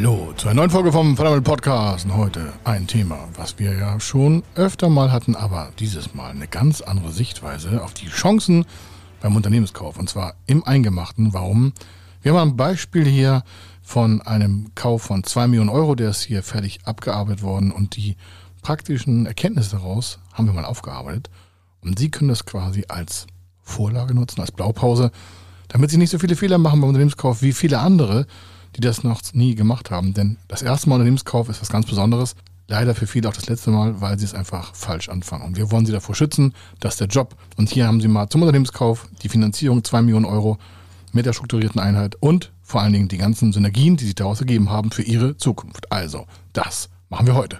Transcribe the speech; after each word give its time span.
Hallo 0.00 0.32
zu 0.34 0.48
einer 0.48 0.62
neuen 0.62 0.70
Folge 0.70 0.92
vom 0.92 1.14
Fundamental 1.14 1.42
Podcast. 1.42 2.06
Und 2.06 2.16
heute 2.16 2.54
ein 2.64 2.86
Thema, 2.86 3.28
was 3.36 3.58
wir 3.58 3.74
ja 3.76 4.00
schon 4.00 4.42
öfter 4.54 4.88
mal 4.88 5.12
hatten, 5.12 5.36
aber 5.36 5.72
dieses 5.78 6.14
Mal 6.14 6.30
eine 6.30 6.48
ganz 6.48 6.80
andere 6.80 7.12
Sichtweise 7.12 7.82
auf 7.84 7.92
die 7.92 8.08
Chancen 8.08 8.64
beim 9.20 9.36
Unternehmenskauf. 9.36 9.98
Und 9.98 10.08
zwar 10.08 10.36
im 10.46 10.64
Eingemachten. 10.64 11.34
Warum? 11.34 11.74
Wir 12.22 12.32
haben 12.32 12.52
ein 12.52 12.56
Beispiel 12.56 13.04
hier 13.04 13.42
von 13.82 14.22
einem 14.22 14.70
Kauf 14.74 15.02
von 15.02 15.22
2 15.22 15.48
Millionen 15.48 15.68
Euro, 15.68 15.94
der 15.94 16.08
ist 16.08 16.22
hier 16.22 16.42
fertig 16.42 16.78
abgearbeitet 16.84 17.42
worden 17.42 17.70
und 17.70 17.94
die 17.94 18.16
praktischen 18.62 19.26
Erkenntnisse 19.26 19.72
daraus 19.72 20.18
haben 20.32 20.46
wir 20.46 20.54
mal 20.54 20.64
aufgearbeitet. 20.64 21.28
Und 21.82 21.98
Sie 21.98 22.10
können 22.10 22.30
das 22.30 22.46
quasi 22.46 22.86
als 22.88 23.26
Vorlage 23.60 24.14
nutzen, 24.14 24.40
als 24.40 24.50
Blaupause, 24.50 25.10
damit 25.68 25.90
Sie 25.90 25.98
nicht 25.98 26.10
so 26.10 26.18
viele 26.18 26.36
Fehler 26.36 26.56
machen 26.56 26.80
beim 26.80 26.88
Unternehmenskauf 26.88 27.42
wie 27.42 27.52
viele 27.52 27.80
andere, 27.80 28.26
die 28.76 28.80
das 28.80 29.04
noch 29.04 29.20
nie 29.32 29.54
gemacht 29.54 29.90
haben. 29.90 30.14
Denn 30.14 30.36
das 30.48 30.62
erste 30.62 30.88
Mal 30.88 30.96
Unternehmenskauf 30.96 31.48
ist 31.48 31.60
was 31.60 31.70
ganz 31.70 31.86
Besonderes. 31.86 32.36
Leider 32.68 32.94
für 32.94 33.06
viele 33.06 33.28
auch 33.28 33.34
das 33.34 33.48
letzte 33.48 33.70
Mal, 33.70 34.00
weil 34.00 34.18
sie 34.18 34.24
es 34.24 34.34
einfach 34.34 34.74
falsch 34.74 35.08
anfangen. 35.08 35.44
Und 35.44 35.56
wir 35.56 35.72
wollen 35.72 35.86
sie 35.86 35.92
davor 35.92 36.14
schützen. 36.14 36.54
Das 36.78 36.94
ist 36.94 37.00
der 37.00 37.08
Job. 37.08 37.34
Und 37.56 37.68
hier 37.68 37.86
haben 37.86 38.00
sie 38.00 38.08
mal 38.08 38.28
zum 38.28 38.42
Unternehmenskauf 38.42 39.08
die 39.22 39.28
Finanzierung 39.28 39.82
2 39.82 40.02
Millionen 40.02 40.24
Euro 40.24 40.58
mit 41.12 41.26
der 41.26 41.32
strukturierten 41.32 41.80
Einheit 41.80 42.16
und 42.20 42.52
vor 42.62 42.80
allen 42.80 42.92
Dingen 42.92 43.08
die 43.08 43.18
ganzen 43.18 43.52
Synergien, 43.52 43.96
die 43.96 44.04
sich 44.04 44.14
daraus 44.14 44.40
ergeben 44.40 44.70
haben 44.70 44.92
für 44.92 45.02
ihre 45.02 45.36
Zukunft. 45.36 45.90
Also, 45.90 46.26
das 46.52 46.88
machen 47.08 47.26
wir 47.26 47.34
heute. 47.34 47.58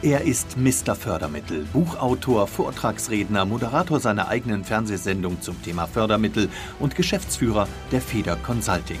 Er 0.00 0.20
ist 0.20 0.58
Mr. 0.58 0.94
Fördermittel, 0.94 1.66
Buchautor, 1.72 2.46
Vortragsredner, 2.46 3.46
Moderator 3.46 4.00
seiner 4.00 4.28
eigenen 4.28 4.62
Fernsehsendung 4.62 5.40
zum 5.40 5.62
Thema 5.62 5.86
Fördermittel 5.86 6.50
und 6.78 6.94
Geschäftsführer 6.94 7.66
der 7.90 8.02
Feder 8.02 8.36
Consulting. 8.36 9.00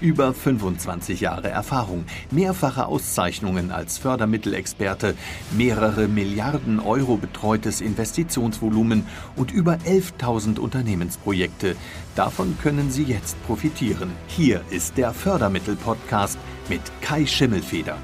Über 0.00 0.32
25 0.32 1.20
Jahre 1.20 1.50
Erfahrung, 1.50 2.04
mehrfache 2.30 2.86
Auszeichnungen 2.86 3.70
als 3.70 3.98
Fördermittelexperte, 3.98 5.14
mehrere 5.50 6.08
Milliarden 6.08 6.80
Euro 6.80 7.16
betreutes 7.16 7.82
Investitionsvolumen 7.82 9.04
und 9.36 9.50
über 9.52 9.74
11.000 9.86 10.58
Unternehmensprojekte. 10.58 11.76
Davon 12.14 12.56
können 12.62 12.90
Sie 12.90 13.02
jetzt 13.02 13.36
profitieren. 13.46 14.12
Hier 14.26 14.62
ist 14.70 14.96
der 14.96 15.12
Fördermittel-Podcast 15.12 16.38
mit 16.70 16.80
Kai 17.02 17.26
Schimmelfeder. 17.26 17.98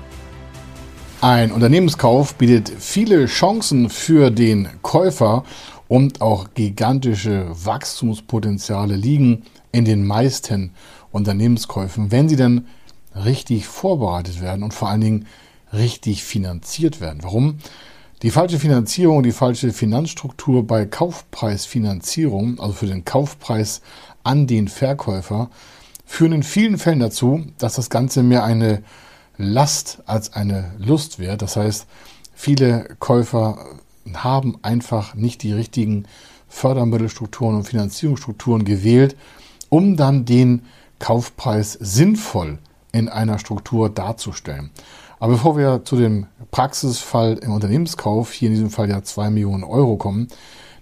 Ein 1.22 1.50
Unternehmenskauf 1.50 2.34
bietet 2.34 2.70
viele 2.78 3.24
Chancen 3.24 3.88
für 3.88 4.30
den 4.30 4.68
Käufer 4.82 5.44
und 5.88 6.20
auch 6.20 6.48
gigantische 6.52 7.46
Wachstumspotenziale 7.64 8.96
liegen 8.96 9.44
in 9.72 9.84
den 9.84 10.06
meisten 10.06 10.72
Unternehmenskäufen, 11.16 12.12
wenn 12.12 12.28
sie 12.28 12.36
dann 12.36 12.66
richtig 13.14 13.66
vorbereitet 13.66 14.40
werden 14.40 14.62
und 14.62 14.74
vor 14.74 14.88
allen 14.88 15.00
Dingen 15.00 15.26
richtig 15.72 16.24
finanziert 16.24 17.00
werden. 17.00 17.20
Warum? 17.22 17.58
Die 18.22 18.30
falsche 18.30 18.58
Finanzierung, 18.58 19.22
die 19.22 19.32
falsche 19.32 19.72
Finanzstruktur 19.72 20.66
bei 20.66 20.86
Kaufpreisfinanzierung, 20.86 22.58
also 22.60 22.72
für 22.72 22.86
den 22.86 23.04
Kaufpreis 23.04 23.82
an 24.22 24.46
den 24.46 24.68
Verkäufer, 24.68 25.50
führen 26.06 26.32
in 26.32 26.42
vielen 26.42 26.78
Fällen 26.78 27.00
dazu, 27.00 27.44
dass 27.58 27.74
das 27.74 27.90
Ganze 27.90 28.22
mehr 28.22 28.44
eine 28.44 28.82
Last 29.36 30.02
als 30.06 30.32
eine 30.32 30.72
Lust 30.78 31.18
wird. 31.18 31.42
Das 31.42 31.56
heißt, 31.56 31.86
viele 32.34 32.96
Käufer 33.00 33.58
haben 34.14 34.56
einfach 34.62 35.14
nicht 35.14 35.42
die 35.42 35.52
richtigen 35.52 36.06
Fördermittelstrukturen 36.48 37.56
und 37.56 37.68
Finanzierungsstrukturen 37.68 38.64
gewählt, 38.64 39.16
um 39.68 39.96
dann 39.96 40.24
den 40.24 40.62
Kaufpreis 40.98 41.72
sinnvoll 41.72 42.58
in 42.92 43.08
einer 43.08 43.38
Struktur 43.38 43.90
darzustellen. 43.90 44.70
Aber 45.18 45.32
bevor 45.32 45.56
wir 45.56 45.84
zu 45.84 45.96
dem 45.96 46.26
Praxisfall 46.50 47.34
im 47.38 47.52
Unternehmenskauf, 47.52 48.32
hier 48.32 48.48
in 48.48 48.54
diesem 48.54 48.70
Fall 48.70 48.88
ja 48.88 49.02
2 49.02 49.30
Millionen 49.30 49.64
Euro 49.64 49.96
kommen, 49.96 50.28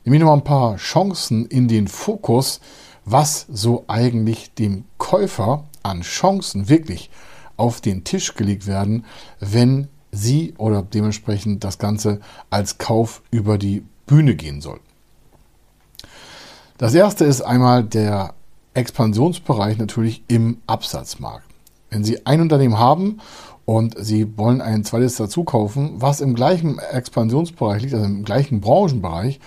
nehme 0.05 0.17
ich 0.17 0.21
noch 0.21 0.29
mal 0.29 0.35
ein 0.35 0.45
paar 0.45 0.77
Chancen 0.77 1.47
in 1.47 1.69
den 1.69 1.89
Fokus, 1.89 2.61
was 3.05 3.47
so 3.51 3.85
eigentlich 3.87 4.55
dem 4.55 4.85
Käufer 4.99 5.65
an 5.83 6.03
Chancen 6.03 6.69
wirklich 6.69 7.11
auf 7.57 7.81
den 7.81 8.05
Tisch 8.05 8.35
gelegt 8.35 8.67
werden, 8.67 9.05
wenn 9.41 9.89
sie 10.11 10.55
oder 10.59 10.83
dementsprechend 10.83 11.65
das 11.65 11.79
Ganze 11.79 12.21
als 12.51 12.79
Kauf 12.79 13.23
über 13.31 13.59
die 13.59 13.85
Bühne 14.07 14.35
gehen 14.35 14.61
soll. 14.61 14.81
Das 16.79 16.95
erste 16.95 17.25
ist 17.25 17.41
einmal 17.41 17.85
der 17.85 18.35
Expansionsbereich 18.75 19.79
natürlich 19.79 20.23
im 20.29 20.59
Absatzmarkt. 20.67 21.47
Wenn 21.91 22.05
Sie 22.05 22.27
ein 22.27 22.41
Unternehmen 22.41 22.79
haben 22.79 23.21
und 23.65 23.97
Sie 23.99 24.37
wollen 24.37 24.61
ein 24.61 24.85
zweites 24.85 25.17
dazu 25.17 25.45
kaufen, 25.45 25.95
was 25.97 26.21
im 26.21 26.35
gleichen 26.35 26.79
Expansionsbereich 26.79 27.83
liegt, 27.83 27.95
also 27.95 28.07
im 28.07 28.25
gleichen 28.25 28.61
Branchenbereich, 28.61 29.41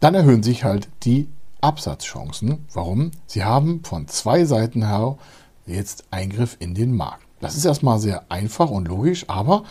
dann 0.00 0.14
erhöhen 0.14 0.42
sich 0.42 0.64
halt 0.64 0.88
die 1.04 1.28
Absatzchancen. 1.60 2.66
Warum? 2.72 3.12
Sie 3.26 3.44
haben 3.44 3.82
von 3.84 4.06
zwei 4.08 4.44
Seiten 4.44 4.86
her 4.86 5.16
jetzt 5.66 6.04
Eingriff 6.10 6.56
in 6.58 6.74
den 6.74 6.94
Markt. 6.94 7.24
Das 7.40 7.56
ist 7.56 7.64
erstmal 7.64 7.98
sehr 7.98 8.24
einfach 8.28 8.70
und 8.70 8.88
logisch, 8.88 9.24
aber 9.28 9.64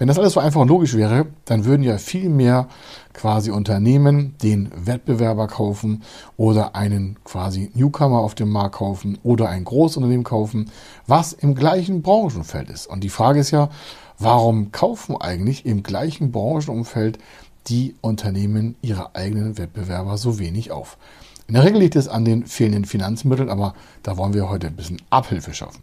wenn 0.00 0.08
das 0.08 0.18
alles 0.18 0.32
so 0.32 0.40
einfach 0.40 0.62
und 0.62 0.68
logisch 0.68 0.96
wäre, 0.96 1.26
dann 1.44 1.66
würden 1.66 1.82
ja 1.82 1.98
viel 1.98 2.30
mehr 2.30 2.68
quasi 3.12 3.50
Unternehmen 3.50 4.34
den 4.42 4.70
Wettbewerber 4.74 5.46
kaufen 5.46 6.02
oder 6.38 6.74
einen 6.74 7.18
quasi 7.22 7.70
Newcomer 7.74 8.20
auf 8.20 8.34
dem 8.34 8.48
Markt 8.48 8.76
kaufen 8.76 9.18
oder 9.22 9.50
ein 9.50 9.62
Großunternehmen 9.62 10.24
kaufen, 10.24 10.70
was 11.06 11.34
im 11.34 11.54
gleichen 11.54 12.00
Branchenfeld 12.00 12.70
ist. 12.70 12.86
Und 12.86 13.04
die 13.04 13.10
Frage 13.10 13.40
ist 13.40 13.50
ja, 13.50 13.68
warum 14.18 14.72
kaufen 14.72 15.20
eigentlich 15.20 15.66
im 15.66 15.82
gleichen 15.82 16.32
Branchenumfeld 16.32 17.18
die 17.66 17.94
Unternehmen 18.00 18.76
ihre 18.80 19.14
eigenen 19.14 19.58
Wettbewerber 19.58 20.16
so 20.16 20.38
wenig 20.38 20.70
auf? 20.70 20.96
In 21.46 21.52
der 21.52 21.64
Regel 21.64 21.78
liegt 21.82 21.96
es 21.96 22.08
an 22.08 22.24
den 22.24 22.46
fehlenden 22.46 22.86
Finanzmitteln, 22.86 23.50
aber 23.50 23.74
da 24.02 24.16
wollen 24.16 24.32
wir 24.32 24.48
heute 24.48 24.68
ein 24.68 24.76
bisschen 24.76 25.02
Abhilfe 25.10 25.52
schaffen. 25.52 25.82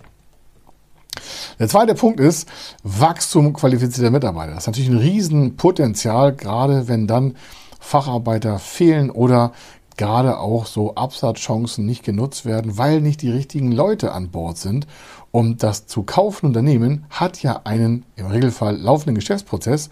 Der 1.60 1.68
zweite 1.68 1.96
Punkt 1.96 2.20
ist 2.20 2.48
Wachstum 2.84 3.54
qualifizierter 3.54 4.12
Mitarbeiter. 4.12 4.54
Das 4.54 4.64
ist 4.64 4.68
natürlich 4.68 4.90
ein 4.92 4.98
Riesenpotenzial, 4.98 6.36
gerade 6.36 6.88
wenn 6.88 7.08
dann 7.08 7.36
Facharbeiter 7.80 8.60
fehlen 8.60 9.10
oder 9.10 9.54
gerade 9.98 10.38
auch 10.40 10.68
so 10.68 10.94
Absatzchancen 10.94 11.84
nicht 11.86 12.04
genutzt 12.04 12.46
werden, 12.46 12.78
weil 12.78 13.02
nicht 13.02 13.24
die 13.24 13.32
richtigen 13.32 13.72
Leute 13.72 14.12
an 14.12 14.30
Bord 14.30 14.58
sind. 14.58 14.86
Und 15.32 15.64
das 15.64 15.88
zu 15.88 16.04
kaufen 16.04 16.46
Unternehmen 16.46 17.06
hat 17.10 17.42
ja 17.42 17.62
einen 17.64 18.06
im 18.16 18.28
Regelfall 18.28 18.78
laufenden 18.78 19.16
Geschäftsprozess. 19.16 19.90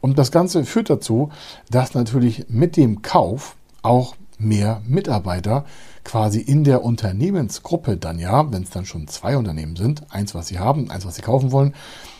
Und 0.00 0.18
das 0.18 0.30
Ganze 0.30 0.64
führt 0.64 0.88
dazu, 0.88 1.30
dass 1.68 1.94
natürlich 1.94 2.46
mit 2.48 2.76
dem 2.76 3.02
Kauf 3.02 3.56
auch 3.82 4.14
mehr 4.38 4.80
Mitarbeiter 4.86 5.64
quasi 6.08 6.40
in 6.40 6.64
der 6.64 6.84
Unternehmensgruppe 6.84 7.98
dann 7.98 8.18
ja, 8.18 8.50
wenn 8.50 8.62
es 8.62 8.70
dann 8.70 8.86
schon 8.86 9.08
zwei 9.08 9.36
Unternehmen 9.36 9.76
sind, 9.76 10.04
eins, 10.08 10.34
was 10.34 10.48
sie 10.48 10.58
haben, 10.58 10.90
eins, 10.90 11.04
was 11.04 11.16
sie 11.16 11.22
kaufen 11.22 11.52
wollen, 11.52 11.74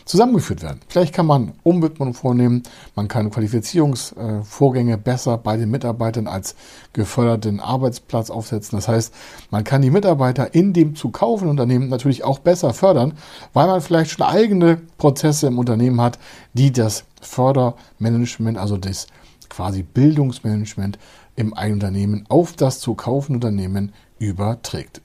zusammengeführt 0.05 0.61
werden. 0.61 0.79
Vielleicht 0.87 1.11
kann 1.11 1.25
man 1.25 1.53
Umwidmung 1.63 2.13
vornehmen, 2.13 2.61
man 2.95 3.07
kann 3.07 3.31
Qualifizierungsvorgänge 3.31 4.99
besser 4.99 5.39
bei 5.39 5.57
den 5.57 5.71
Mitarbeitern 5.71 6.27
als 6.27 6.55
geförderten 6.93 7.59
Arbeitsplatz 7.59 8.29
aufsetzen. 8.29 8.77
Das 8.77 8.87
heißt, 8.87 9.11
man 9.49 9.63
kann 9.63 9.81
die 9.81 9.89
Mitarbeiter 9.89 10.53
in 10.53 10.71
dem 10.73 10.95
zu 10.95 11.09
kaufenden 11.09 11.49
Unternehmen 11.49 11.89
natürlich 11.89 12.23
auch 12.23 12.37
besser 12.37 12.75
fördern, 12.75 13.13
weil 13.53 13.65
man 13.65 13.81
vielleicht 13.81 14.11
schon 14.11 14.27
eigene 14.27 14.77
Prozesse 14.99 15.47
im 15.47 15.57
Unternehmen 15.57 15.99
hat, 15.99 16.19
die 16.53 16.71
das 16.71 17.05
Fördermanagement, 17.21 18.59
also 18.59 18.77
das 18.77 19.07
quasi 19.49 19.81
Bildungsmanagement 19.81 20.99
im 21.39 21.53
Unternehmen 21.53 22.25
auf 22.27 22.53
das 22.53 22.79
zu 22.79 22.95
kaufende 22.95 23.37
Unternehmen 23.37 23.93
überträgt. 24.19 25.01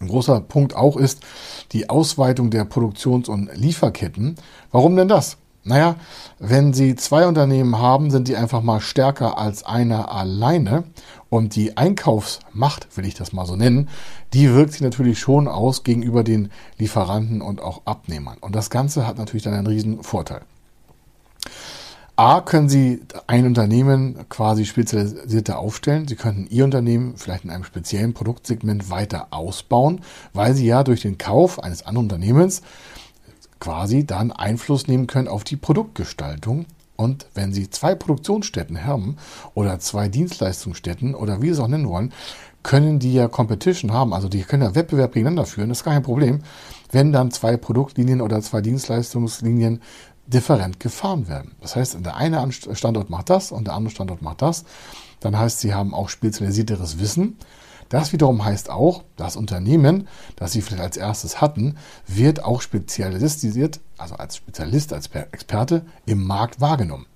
Ein 0.00 0.08
großer 0.08 0.40
Punkt 0.40 0.74
auch 0.74 0.96
ist 0.96 1.20
die 1.72 1.90
Ausweitung 1.90 2.50
der 2.50 2.64
Produktions- 2.64 3.28
und 3.28 3.50
Lieferketten. 3.54 4.36
Warum 4.72 4.96
denn 4.96 5.08
das? 5.08 5.36
Naja, 5.64 5.96
wenn 6.38 6.72
Sie 6.72 6.94
zwei 6.94 7.26
Unternehmen 7.26 7.78
haben, 7.78 8.10
sind 8.10 8.28
die 8.28 8.36
einfach 8.36 8.62
mal 8.62 8.80
stärker 8.80 9.36
als 9.36 9.64
einer 9.64 10.12
alleine. 10.12 10.84
Und 11.28 11.56
die 11.56 11.76
Einkaufsmacht, 11.76 12.96
will 12.96 13.04
ich 13.04 13.14
das 13.14 13.32
mal 13.32 13.46
so 13.46 13.56
nennen, 13.56 13.88
die 14.32 14.54
wirkt 14.54 14.72
sich 14.72 14.80
natürlich 14.80 15.18
schon 15.18 15.48
aus 15.48 15.82
gegenüber 15.82 16.24
den 16.24 16.50
Lieferanten 16.78 17.42
und 17.42 17.60
auch 17.60 17.82
Abnehmern. 17.84 18.38
Und 18.40 18.54
das 18.54 18.70
Ganze 18.70 19.06
hat 19.06 19.18
natürlich 19.18 19.42
dann 19.42 19.54
einen 19.54 19.66
riesen 19.66 20.02
Vorteil. 20.02 20.42
A, 22.18 22.40
können 22.40 22.70
Sie 22.70 23.02
ein 23.26 23.44
Unternehmen 23.44 24.26
quasi 24.30 24.64
spezialisierter 24.64 25.58
aufstellen. 25.58 26.08
Sie 26.08 26.16
könnten 26.16 26.46
Ihr 26.48 26.64
Unternehmen 26.64 27.18
vielleicht 27.18 27.44
in 27.44 27.50
einem 27.50 27.64
speziellen 27.64 28.14
Produktsegment 28.14 28.88
weiter 28.88 29.26
ausbauen, 29.32 30.00
weil 30.32 30.54
Sie 30.54 30.64
ja 30.64 30.82
durch 30.82 31.02
den 31.02 31.18
Kauf 31.18 31.62
eines 31.62 31.84
anderen 31.84 32.06
Unternehmens 32.06 32.62
quasi 33.60 34.06
dann 34.06 34.32
Einfluss 34.32 34.88
nehmen 34.88 35.06
können 35.06 35.28
auf 35.28 35.44
die 35.44 35.56
Produktgestaltung. 35.56 36.64
Und 36.96 37.26
wenn 37.34 37.52
Sie 37.52 37.68
zwei 37.68 37.94
Produktionsstätten 37.94 38.86
haben 38.86 39.16
oder 39.52 39.78
zwei 39.78 40.08
Dienstleistungsstätten 40.08 41.14
oder 41.14 41.42
wie 41.42 41.48
Sie 41.48 41.52
es 41.52 41.60
auch 41.60 41.68
nennen 41.68 41.90
wollen, 41.90 42.14
können 42.62 42.98
die 42.98 43.12
ja 43.12 43.28
Competition 43.28 43.92
haben, 43.92 44.14
also 44.14 44.28
die 44.30 44.42
können 44.42 44.62
ja 44.62 44.74
Wettbewerb 44.74 45.12
gegeneinander 45.12 45.44
führen, 45.44 45.68
das 45.68 45.78
ist 45.78 45.84
gar 45.84 45.94
kein 45.94 46.02
Problem, 46.02 46.40
wenn 46.90 47.12
dann 47.12 47.30
zwei 47.30 47.58
Produktlinien 47.58 48.22
oder 48.22 48.40
zwei 48.40 48.62
Dienstleistungslinien 48.62 49.82
different 50.26 50.80
gefahren 50.80 51.28
werden. 51.28 51.52
Das 51.60 51.76
heißt, 51.76 51.98
der 52.04 52.16
eine 52.16 52.50
Standort 52.50 53.10
macht 53.10 53.30
das 53.30 53.52
und 53.52 53.66
der 53.66 53.74
andere 53.74 53.94
Standort 53.94 54.22
macht 54.22 54.42
das. 54.42 54.64
Dann 55.20 55.38
heißt, 55.38 55.60
sie 55.60 55.74
haben 55.74 55.94
auch 55.94 56.08
spezialisierteres 56.08 56.98
Wissen. 56.98 57.38
Das 57.88 58.12
wiederum 58.12 58.44
heißt 58.44 58.68
auch, 58.68 59.04
das 59.16 59.36
Unternehmen, 59.36 60.08
das 60.34 60.52
sie 60.52 60.60
vielleicht 60.60 60.82
als 60.82 60.96
erstes 60.96 61.40
hatten, 61.40 61.76
wird 62.06 62.42
auch 62.42 62.60
spezialisiert, 62.60 63.80
also 63.96 64.16
als 64.16 64.36
Spezialist, 64.36 64.92
als 64.92 65.06
Experte 65.06 65.86
im 66.04 66.26
Markt 66.26 66.60
wahrgenommen. 66.60 67.06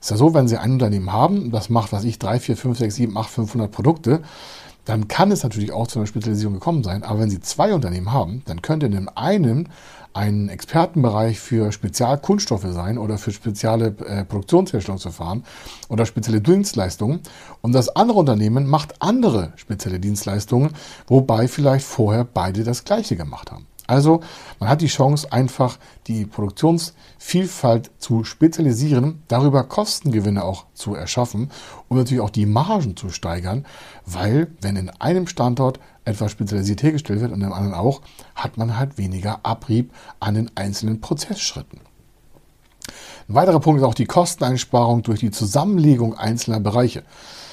Ist 0.00 0.10
ja 0.10 0.16
so, 0.16 0.32
wenn 0.32 0.48
Sie 0.48 0.56
ein 0.56 0.72
Unternehmen 0.72 1.12
haben, 1.12 1.50
das 1.50 1.68
macht, 1.68 1.92
was 1.92 2.04
ich, 2.04 2.18
3, 2.18 2.40
4, 2.40 2.56
5, 2.56 2.78
6, 2.78 2.94
7, 2.94 3.18
8, 3.18 3.28
500 3.28 3.70
Produkte, 3.70 4.22
dann 4.84 5.08
kann 5.08 5.30
es 5.30 5.42
natürlich 5.42 5.72
auch 5.72 5.86
zu 5.86 5.98
einer 5.98 6.06
Spezialisierung 6.06 6.54
gekommen 6.54 6.84
sein. 6.84 7.02
Aber 7.02 7.20
wenn 7.20 7.30
Sie 7.30 7.40
zwei 7.40 7.74
Unternehmen 7.74 8.12
haben, 8.12 8.42
dann 8.46 8.62
könnte 8.62 8.86
in 8.86 8.92
dem 8.92 9.08
einen 9.14 9.68
ein 10.12 10.48
Expertenbereich 10.48 11.38
für 11.38 11.70
Spezialkunststoffe 11.70 12.66
sein 12.70 12.98
oder 12.98 13.16
für 13.16 13.30
spezielle 13.30 13.94
äh, 14.04 14.24
Produktionsherstellungsverfahren 14.24 15.44
oder 15.88 16.04
spezielle 16.04 16.40
Dienstleistungen. 16.40 17.20
Und 17.60 17.72
das 17.72 17.94
andere 17.94 18.18
Unternehmen 18.18 18.66
macht 18.66 19.00
andere 19.00 19.52
spezielle 19.56 20.00
Dienstleistungen, 20.00 20.70
wobei 21.06 21.46
vielleicht 21.46 21.86
vorher 21.86 22.24
beide 22.24 22.64
das 22.64 22.84
gleiche 22.84 23.16
gemacht 23.16 23.52
haben. 23.52 23.66
Also 23.90 24.20
man 24.60 24.68
hat 24.68 24.82
die 24.82 24.86
Chance, 24.86 25.32
einfach 25.32 25.76
die 26.06 26.24
Produktionsvielfalt 26.24 27.90
zu 27.98 28.22
spezialisieren, 28.22 29.24
darüber 29.26 29.64
Kostengewinne 29.64 30.44
auch 30.44 30.66
zu 30.74 30.94
erschaffen 30.94 31.50
und 31.88 31.96
natürlich 31.96 32.22
auch 32.22 32.30
die 32.30 32.46
Margen 32.46 32.96
zu 32.96 33.10
steigern, 33.10 33.66
weil 34.06 34.46
wenn 34.60 34.76
in 34.76 34.90
einem 34.90 35.26
Standort 35.26 35.80
etwas 36.04 36.30
spezialisiert 36.30 36.84
hergestellt 36.84 37.20
wird 37.20 37.32
und 37.32 37.40
im 37.40 37.52
anderen 37.52 37.74
auch, 37.74 38.00
hat 38.36 38.58
man 38.58 38.78
halt 38.78 38.96
weniger 38.96 39.40
Abrieb 39.42 39.92
an 40.20 40.36
den 40.36 40.52
einzelnen 40.54 41.00
Prozessschritten. 41.00 41.80
Ein 43.28 43.34
weiterer 43.34 43.58
Punkt 43.58 43.80
ist 43.80 43.86
auch 43.86 43.94
die 43.94 44.06
Kosteneinsparung 44.06 45.02
durch 45.02 45.18
die 45.18 45.32
Zusammenlegung 45.32 46.16
einzelner 46.16 46.60
Bereiche. 46.60 47.02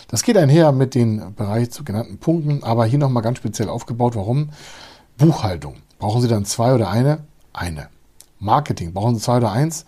Das 0.08 0.22
geht 0.22 0.38
einher 0.38 0.72
mit 0.72 0.94
den 0.94 1.34
bereits 1.36 1.84
genannten 1.84 2.20
Punkten, 2.20 2.64
aber 2.64 2.86
hier 2.86 3.00
nochmal 3.00 3.24
ganz 3.24 3.40
speziell 3.40 3.70
aufgebaut. 3.70 4.16
Warum? 4.16 4.52
Buchhaltung. 5.18 5.78
Brauchen 6.00 6.22
Sie 6.22 6.28
dann 6.28 6.46
zwei 6.46 6.74
oder 6.74 6.90
eine? 6.90 7.20
Eine. 7.54 7.90
Marketing. 8.40 8.94
Brauchen 8.94 9.16
Sie 9.16 9.22
zwei 9.22 9.38
oder 9.38 9.52
eins? 9.52 9.86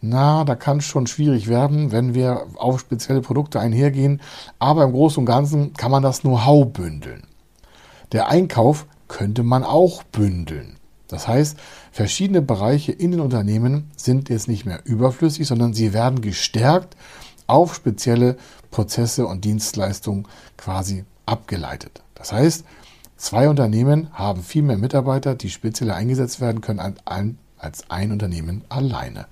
Na, 0.00 0.44
da 0.44 0.54
kann 0.54 0.78
es 0.78 0.84
schon 0.84 1.06
schwierig 1.06 1.48
werden, 1.48 1.90
wenn 1.90 2.14
wir 2.14 2.46
auf 2.56 2.80
spezielle 2.80 3.22
Produkte 3.22 3.60
einhergehen. 3.60 4.20
Aber 4.58 4.84
im 4.84 4.92
Großen 4.92 5.20
und 5.20 5.26
Ganzen 5.26 5.72
kann 5.74 5.90
man 5.90 6.02
das 6.02 6.20
Know-how 6.20 6.66
bündeln. 6.66 7.24
Der 8.12 8.28
Einkauf 8.28 8.86
könnte 9.08 9.42
man 9.42 9.64
auch 9.64 10.02
bündeln. 10.04 10.76
Das 11.08 11.28
heißt, 11.28 11.56
verschiedene 11.92 12.42
Bereiche 12.42 12.92
in 12.92 13.12
den 13.12 13.20
Unternehmen 13.20 13.90
sind 13.96 14.28
jetzt 14.28 14.48
nicht 14.48 14.66
mehr 14.66 14.80
überflüssig, 14.84 15.46
sondern 15.46 15.72
sie 15.72 15.92
werden 15.92 16.20
gestärkt 16.20 16.96
auf 17.46 17.74
spezielle 17.74 18.36
Prozesse 18.70 19.26
und 19.26 19.44
Dienstleistungen 19.44 20.26
quasi 20.56 21.04
abgeleitet. 21.24 22.02
Das 22.14 22.32
heißt, 22.32 22.64
Zwei 23.16 23.48
Unternehmen 23.48 24.08
haben 24.12 24.42
viel 24.42 24.62
mehr 24.62 24.76
Mitarbeiter, 24.76 25.34
die 25.34 25.48
speziell 25.48 25.90
eingesetzt 25.90 26.40
werden 26.40 26.60
können 26.60 26.80
als 27.56 27.90
ein 27.90 28.12
Unternehmen 28.12 28.62
alleine. 28.68 29.26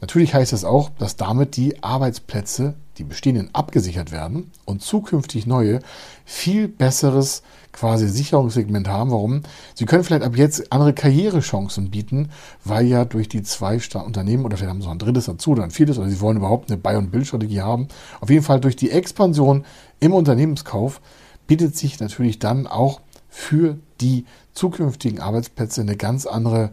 Natürlich 0.00 0.34
heißt 0.34 0.52
das 0.52 0.64
auch, 0.64 0.90
dass 0.98 1.16
damit 1.16 1.56
die 1.56 1.82
Arbeitsplätze, 1.82 2.74
die 2.98 3.04
bestehenden, 3.04 3.50
abgesichert 3.54 4.10
werden 4.12 4.50
und 4.64 4.82
zukünftig 4.82 5.46
neue, 5.46 5.80
viel 6.24 6.68
besseres 6.68 7.42
quasi 7.70 8.08
Sicherungssegment 8.08 8.88
haben. 8.88 9.12
Warum? 9.12 9.42
Sie 9.74 9.86
können 9.86 10.04
vielleicht 10.04 10.24
ab 10.24 10.36
jetzt 10.36 10.72
andere 10.72 10.92
Karrierechancen 10.92 11.90
bieten, 11.90 12.30
weil 12.64 12.86
ja 12.86 13.04
durch 13.04 13.28
die 13.28 13.42
zwei 13.42 13.78
Unternehmen 14.04 14.44
oder 14.44 14.56
vielleicht 14.56 14.70
haben 14.70 14.80
sie 14.80 14.86
noch 14.86 14.92
ein 14.92 14.98
drittes 14.98 15.26
dazu 15.26 15.52
oder 15.52 15.62
ein 15.62 15.70
viertes 15.70 15.98
oder 15.98 16.10
sie 16.10 16.20
wollen 16.20 16.38
überhaupt 16.38 16.70
eine 16.70 16.80
Buy- 16.80 16.96
und 16.96 17.12
Build-Strategie 17.12 17.60
haben. 17.60 17.88
Auf 18.20 18.28
jeden 18.30 18.44
Fall 18.44 18.60
durch 18.60 18.76
die 18.76 18.90
Expansion 18.90 19.64
im 20.00 20.12
Unternehmenskauf 20.14 21.00
bietet 21.46 21.76
sich 21.76 22.00
natürlich 22.00 22.38
dann 22.38 22.66
auch 22.66 23.00
für 23.28 23.78
die 24.00 24.26
zukünftigen 24.52 25.20
Arbeitsplätze 25.20 25.80
eine 25.80 25.96
ganz 25.96 26.26
andere, 26.26 26.70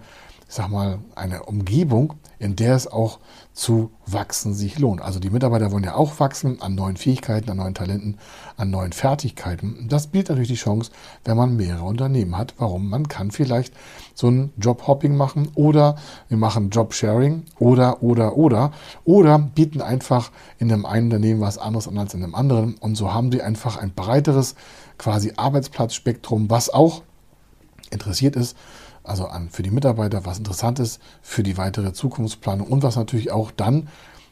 ich 0.48 0.56
sag 0.56 0.70
mal, 0.70 1.00
eine 1.16 1.44
Umgebung, 1.44 2.16
in 2.40 2.56
der 2.56 2.74
es 2.74 2.88
auch 2.88 3.20
zu 3.54 3.92
wachsen 4.06 4.54
sich 4.54 4.80
lohnt. 4.80 5.02
Also 5.02 5.20
die 5.20 5.30
Mitarbeiter 5.30 5.72
wollen 5.72 5.84
ja 5.84 5.96
auch 5.96 6.20
wachsen 6.20 6.62
an 6.62 6.76
neuen 6.76 6.96
Fähigkeiten, 6.96 7.50
an 7.52 7.58
neuen 7.58 7.74
Talenten, 7.74 8.18
an 8.56 8.70
neuen 8.70 8.94
Fertigkeiten. 8.94 9.88
Das 9.90 10.08
bietet 10.08 10.30
natürlich 10.30 10.48
die 10.48 10.56
Chance, 10.56 10.92
wenn 11.26 11.36
man 11.36 11.58
mehrere 11.58 11.84
Unternehmen 11.84 12.38
hat. 12.38 12.56
Warum? 12.58 12.90
Man 12.90 13.10
kann 13.10 13.32
vielleicht 13.32 13.74
so 14.16 14.30
ein 14.30 14.54
Jobhopping 14.58 15.16
machen 15.16 15.50
oder 15.56 15.98
wir 16.30 16.38
machen 16.38 16.70
Jobsharing 16.70 17.44
oder, 17.60 18.02
oder, 18.02 18.38
oder, 18.38 18.72
oder 19.04 19.38
bieten 19.38 19.82
einfach 19.82 20.32
in 20.58 20.72
einem 20.72 20.86
einen 20.86 21.08
Unternehmen 21.08 21.42
was 21.42 21.58
anderes 21.58 21.88
an 21.88 21.98
als 21.98 22.14
in 22.14 22.24
einem 22.24 22.36
anderen. 22.36 22.76
Und 22.76 22.96
so 22.96 23.14
haben 23.14 23.32
sie 23.32 23.42
einfach 23.42 23.78
ein 23.78 23.92
breiteres 23.94 24.56
quasi 24.98 25.34
Arbeitsplatzspektrum, 25.36 26.50
was 26.50 26.70
auch 26.70 27.04
interessiert 27.92 28.36
ist, 28.36 28.56
also 29.04 29.26
an, 29.26 29.50
für 29.50 29.64
die 29.64 29.72
Mitarbeiter, 29.72 30.26
was 30.26 30.38
interessant 30.38 30.80
ist 30.80 31.00
für 31.22 31.44
die 31.44 31.58
weitere 31.58 31.94
Zukunftsplanung 31.94 32.68
und 32.68 32.84
was 32.84 32.96
natürlich 32.96 33.32
auch 33.32 33.52
dann 33.52 33.88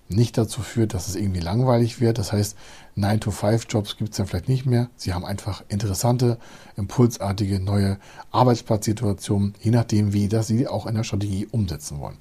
nicht 0.09 0.37
dazu 0.37 0.61
führt, 0.61 0.93
dass 0.93 1.07
es 1.07 1.15
irgendwie 1.15 1.39
langweilig 1.39 1.99
wird. 1.99 2.17
Das 2.17 2.31
heißt, 2.31 2.55
9-to-5-Jobs 2.97 3.97
gibt 3.97 4.11
es 4.11 4.17
dann 4.17 4.27
vielleicht 4.27 4.47
nicht 4.47 4.65
mehr. 4.65 4.89
Sie 4.95 5.13
haben 5.13 5.25
einfach 5.25 5.63
interessante, 5.67 6.37
impulsartige 6.75 7.59
neue 7.59 7.97
Arbeitsplatzsituationen, 8.31 9.55
je 9.61 9.71
nachdem, 9.71 10.13
wie 10.13 10.27
das 10.27 10.47
Sie 10.47 10.67
auch 10.67 10.85
in 10.85 10.95
der 10.95 11.03
Strategie 11.03 11.47
umsetzen 11.51 11.99
wollen. 11.99 12.17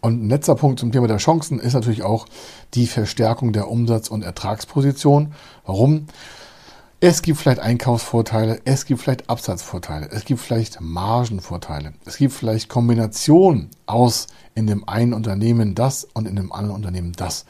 Und 0.00 0.24
ein 0.24 0.28
letzter 0.28 0.54
Punkt 0.54 0.78
zum 0.78 0.92
Thema 0.92 1.08
der 1.08 1.16
Chancen 1.16 1.58
ist 1.58 1.74
natürlich 1.74 2.02
auch 2.02 2.26
die 2.74 2.86
Verstärkung 2.86 3.52
der 3.52 3.68
Umsatz- 3.68 4.08
und 4.08 4.22
Ertragsposition. 4.22 5.32
Warum? 5.66 6.06
Es 7.00 7.22
gibt 7.22 7.38
vielleicht 7.38 7.60
Einkaufsvorteile, 7.60 8.60
es 8.64 8.84
gibt 8.84 9.00
vielleicht 9.00 9.30
Absatzvorteile, 9.30 10.08
es 10.10 10.24
gibt 10.24 10.40
vielleicht 10.40 10.80
Margenvorteile, 10.80 11.92
es 12.04 12.16
gibt 12.16 12.32
vielleicht 12.32 12.68
Kombinationen 12.68 13.70
aus 13.86 14.26
in 14.56 14.66
dem 14.66 14.88
einen 14.88 15.12
Unternehmen 15.12 15.76
das 15.76 16.08
und 16.12 16.26
in 16.26 16.34
dem 16.34 16.50
anderen 16.50 16.74
Unternehmen 16.74 17.12
das. 17.12 17.44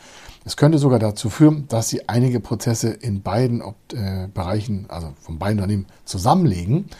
Es 0.45 0.59
könnte 0.59 0.77
sogar 0.77 0.99
dazu 0.99 1.31
führen, 1.31 1.67
dass 1.69 1.89
Sie 1.89 2.11
einige 2.11 2.41
Prozesse 2.41 2.91
in 2.91 3.23
beiden 3.23 3.63
äh, 3.95 4.29
Bereichen, 4.29 4.85
also 4.91 5.15
von 5.19 5.39
beiden 5.39 5.61
Unternehmen, 5.61 5.87
zusammenlegen 6.05 6.91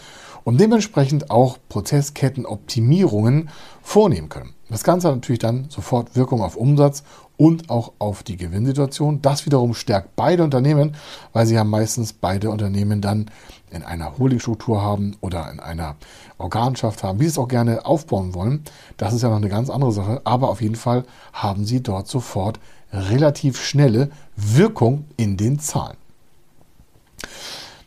und 0.43 0.59
dementsprechend 0.59 1.31
auch 1.31 1.59
Prozesskettenoptimierungen 1.69 3.51
vornehmen 3.83 4.31
können. 4.31 4.55
Das 4.71 4.85
Ganze 4.85 5.09
hat 5.09 5.17
natürlich 5.17 5.39
dann 5.39 5.67
sofort 5.69 6.17
Wirkung 6.17 6.41
auf 6.41 6.57
Umsatz 6.57 7.03
und 7.39 7.71
auch 7.71 7.93
auf 7.99 8.23
die 8.23 8.37
Gewinnsituation. 8.37 9.23
Das 9.23 9.47
wiederum 9.47 9.73
stärkt 9.73 10.17
beide 10.17 10.45
Unternehmen, 10.45 10.97
weil 11.33 11.47
sie 11.47 11.55
ja 11.55 11.65
meistens 11.65 12.13
beide 12.13 12.51
Unternehmen 12.51 13.01
dann 13.01 13.31
in 13.71 13.83
einer 13.83 14.19
Holdingstruktur 14.19 14.83
haben 14.83 15.17
oder 15.21 15.51
in 15.51 15.61
einer 15.61 15.97
Organschaft 16.37 17.03
haben, 17.03 17.21
wie 17.21 17.25
sie 17.25 17.31
es 17.31 17.39
auch 17.39 17.49
gerne 17.49 17.87
aufbauen 17.87 18.35
wollen. 18.35 18.65
Das 18.97 19.15
ist 19.15 19.23
ja 19.23 19.31
noch 19.31 19.37
eine 19.37 19.49
ganz 19.49 19.71
andere 19.71 19.93
Sache, 19.93 20.21
aber 20.25 20.51
auf 20.51 20.61
jeden 20.61 20.77
Fall 20.77 21.05
haben 21.33 21.65
sie 21.65 21.83
dort 21.83 22.09
sofort 22.09 22.59
relativ 22.93 23.63
schnelle 23.63 24.11
Wirkung 24.37 25.05
in 25.17 25.37
den 25.37 25.59
Zahlen. 25.59 25.97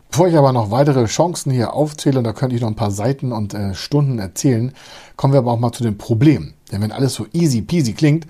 Bevor 0.09 0.27
ich 0.27 0.37
aber 0.37 0.51
noch 0.51 0.71
weitere 0.71 1.05
Chancen 1.05 1.51
hier 1.51 1.73
aufzähle, 1.73 2.17
und 2.17 2.25
da 2.25 2.33
könnte 2.33 2.55
ich 2.55 2.61
noch 2.61 2.67
ein 2.67 2.75
paar 2.75 2.91
Seiten 2.91 3.31
und 3.31 3.53
äh, 3.53 3.73
Stunden 3.73 4.19
erzählen, 4.19 4.73
kommen 5.15 5.33
wir 5.33 5.39
aber 5.39 5.53
auch 5.53 5.59
mal 5.59 5.71
zu 5.71 5.83
den 5.83 5.97
Problemen. 5.97 6.53
Denn 6.71 6.81
wenn 6.81 6.91
alles 6.91 7.13
so 7.13 7.25
easy 7.31 7.61
peasy 7.61 7.93
klingt, 7.93 8.27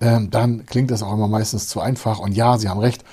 ähm, 0.00 0.30
dann 0.30 0.66
klingt 0.66 0.90
das 0.90 1.02
auch 1.02 1.12
immer 1.12 1.28
meistens 1.28 1.68
zu 1.68 1.80
einfach. 1.80 2.18
Und 2.18 2.32
ja, 2.32 2.58
Sie 2.58 2.68
haben 2.68 2.80
recht, 2.80 3.04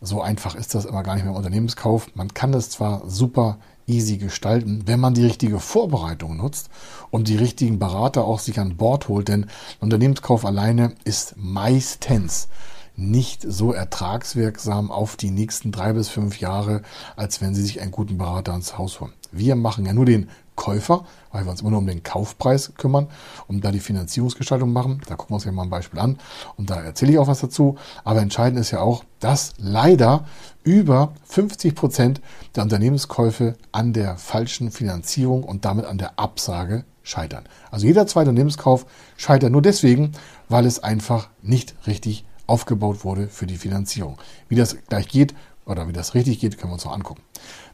so 0.00 0.22
einfach 0.22 0.54
ist 0.54 0.74
das 0.74 0.84
immer 0.84 1.02
gar 1.02 1.14
nicht 1.14 1.24
mehr 1.24 1.32
im 1.32 1.36
Unternehmenskauf. 1.36 2.08
Man 2.14 2.32
kann 2.34 2.52
das 2.52 2.70
zwar 2.70 3.02
super 3.08 3.58
easy 3.86 4.18
gestalten, 4.18 4.82
wenn 4.86 5.00
man 5.00 5.14
die 5.14 5.24
richtige 5.24 5.60
Vorbereitung 5.60 6.36
nutzt 6.36 6.68
und 7.10 7.28
die 7.28 7.36
richtigen 7.36 7.78
Berater 7.78 8.24
auch 8.24 8.38
sich 8.38 8.60
an 8.60 8.76
Bord 8.76 9.08
holt, 9.08 9.28
denn 9.28 9.46
Unternehmenskauf 9.80 10.44
alleine 10.44 10.92
ist 11.04 11.34
meistens 11.36 12.48
nicht 12.98 13.46
so 13.46 13.72
ertragswirksam 13.72 14.90
auf 14.90 15.16
die 15.16 15.30
nächsten 15.30 15.70
drei 15.70 15.92
bis 15.92 16.08
fünf 16.08 16.40
Jahre, 16.40 16.82
als 17.14 17.40
wenn 17.40 17.54
Sie 17.54 17.62
sich 17.62 17.80
einen 17.80 17.92
guten 17.92 18.18
Berater 18.18 18.54
ins 18.54 18.76
Haus 18.76 19.00
holen. 19.00 19.12
Wir 19.30 19.54
machen 19.54 19.86
ja 19.86 19.92
nur 19.92 20.04
den 20.04 20.28
Käufer, 20.56 21.04
weil 21.30 21.44
wir 21.44 21.52
uns 21.52 21.60
immer 21.60 21.70
nur 21.70 21.78
um 21.78 21.86
den 21.86 22.02
Kaufpreis 22.02 22.72
kümmern 22.76 23.06
und 23.46 23.64
da 23.64 23.70
die 23.70 23.78
Finanzierungsgestaltung 23.78 24.72
machen. 24.72 25.00
Da 25.06 25.14
gucken 25.14 25.30
wir 25.30 25.36
uns 25.36 25.44
ja 25.44 25.52
mal 25.52 25.62
ein 25.62 25.70
Beispiel 25.70 26.00
an 26.00 26.18
und 26.56 26.70
da 26.70 26.80
erzähle 26.80 27.12
ich 27.12 27.18
auch 27.18 27.28
was 27.28 27.38
dazu. 27.38 27.76
Aber 28.02 28.20
entscheidend 28.20 28.58
ist 28.58 28.72
ja 28.72 28.80
auch, 28.80 29.04
dass 29.20 29.52
leider 29.58 30.24
über 30.64 31.12
50 31.26 31.76
Prozent 31.76 32.20
der 32.56 32.64
Unternehmenskäufe 32.64 33.56
an 33.70 33.92
der 33.92 34.16
falschen 34.16 34.72
Finanzierung 34.72 35.44
und 35.44 35.64
damit 35.64 35.84
an 35.84 35.98
der 35.98 36.18
Absage 36.18 36.84
scheitern. 37.04 37.44
Also 37.70 37.86
jeder 37.86 38.08
zweite 38.08 38.30
Unternehmenskauf 38.30 38.86
scheitert 39.16 39.52
nur 39.52 39.62
deswegen, 39.62 40.12
weil 40.48 40.66
es 40.66 40.82
einfach 40.82 41.28
nicht 41.42 41.76
richtig 41.86 42.24
aufgebaut 42.48 43.04
wurde 43.04 43.28
für 43.28 43.46
die 43.46 43.56
Finanzierung. 43.56 44.18
Wie 44.48 44.56
das 44.56 44.76
gleich 44.88 45.08
geht 45.08 45.34
oder 45.64 45.86
wie 45.86 45.92
das 45.92 46.14
richtig 46.14 46.40
geht, 46.40 46.58
können 46.58 46.70
wir 46.70 46.74
uns 46.74 46.84
noch 46.84 46.92
angucken. 46.94 47.22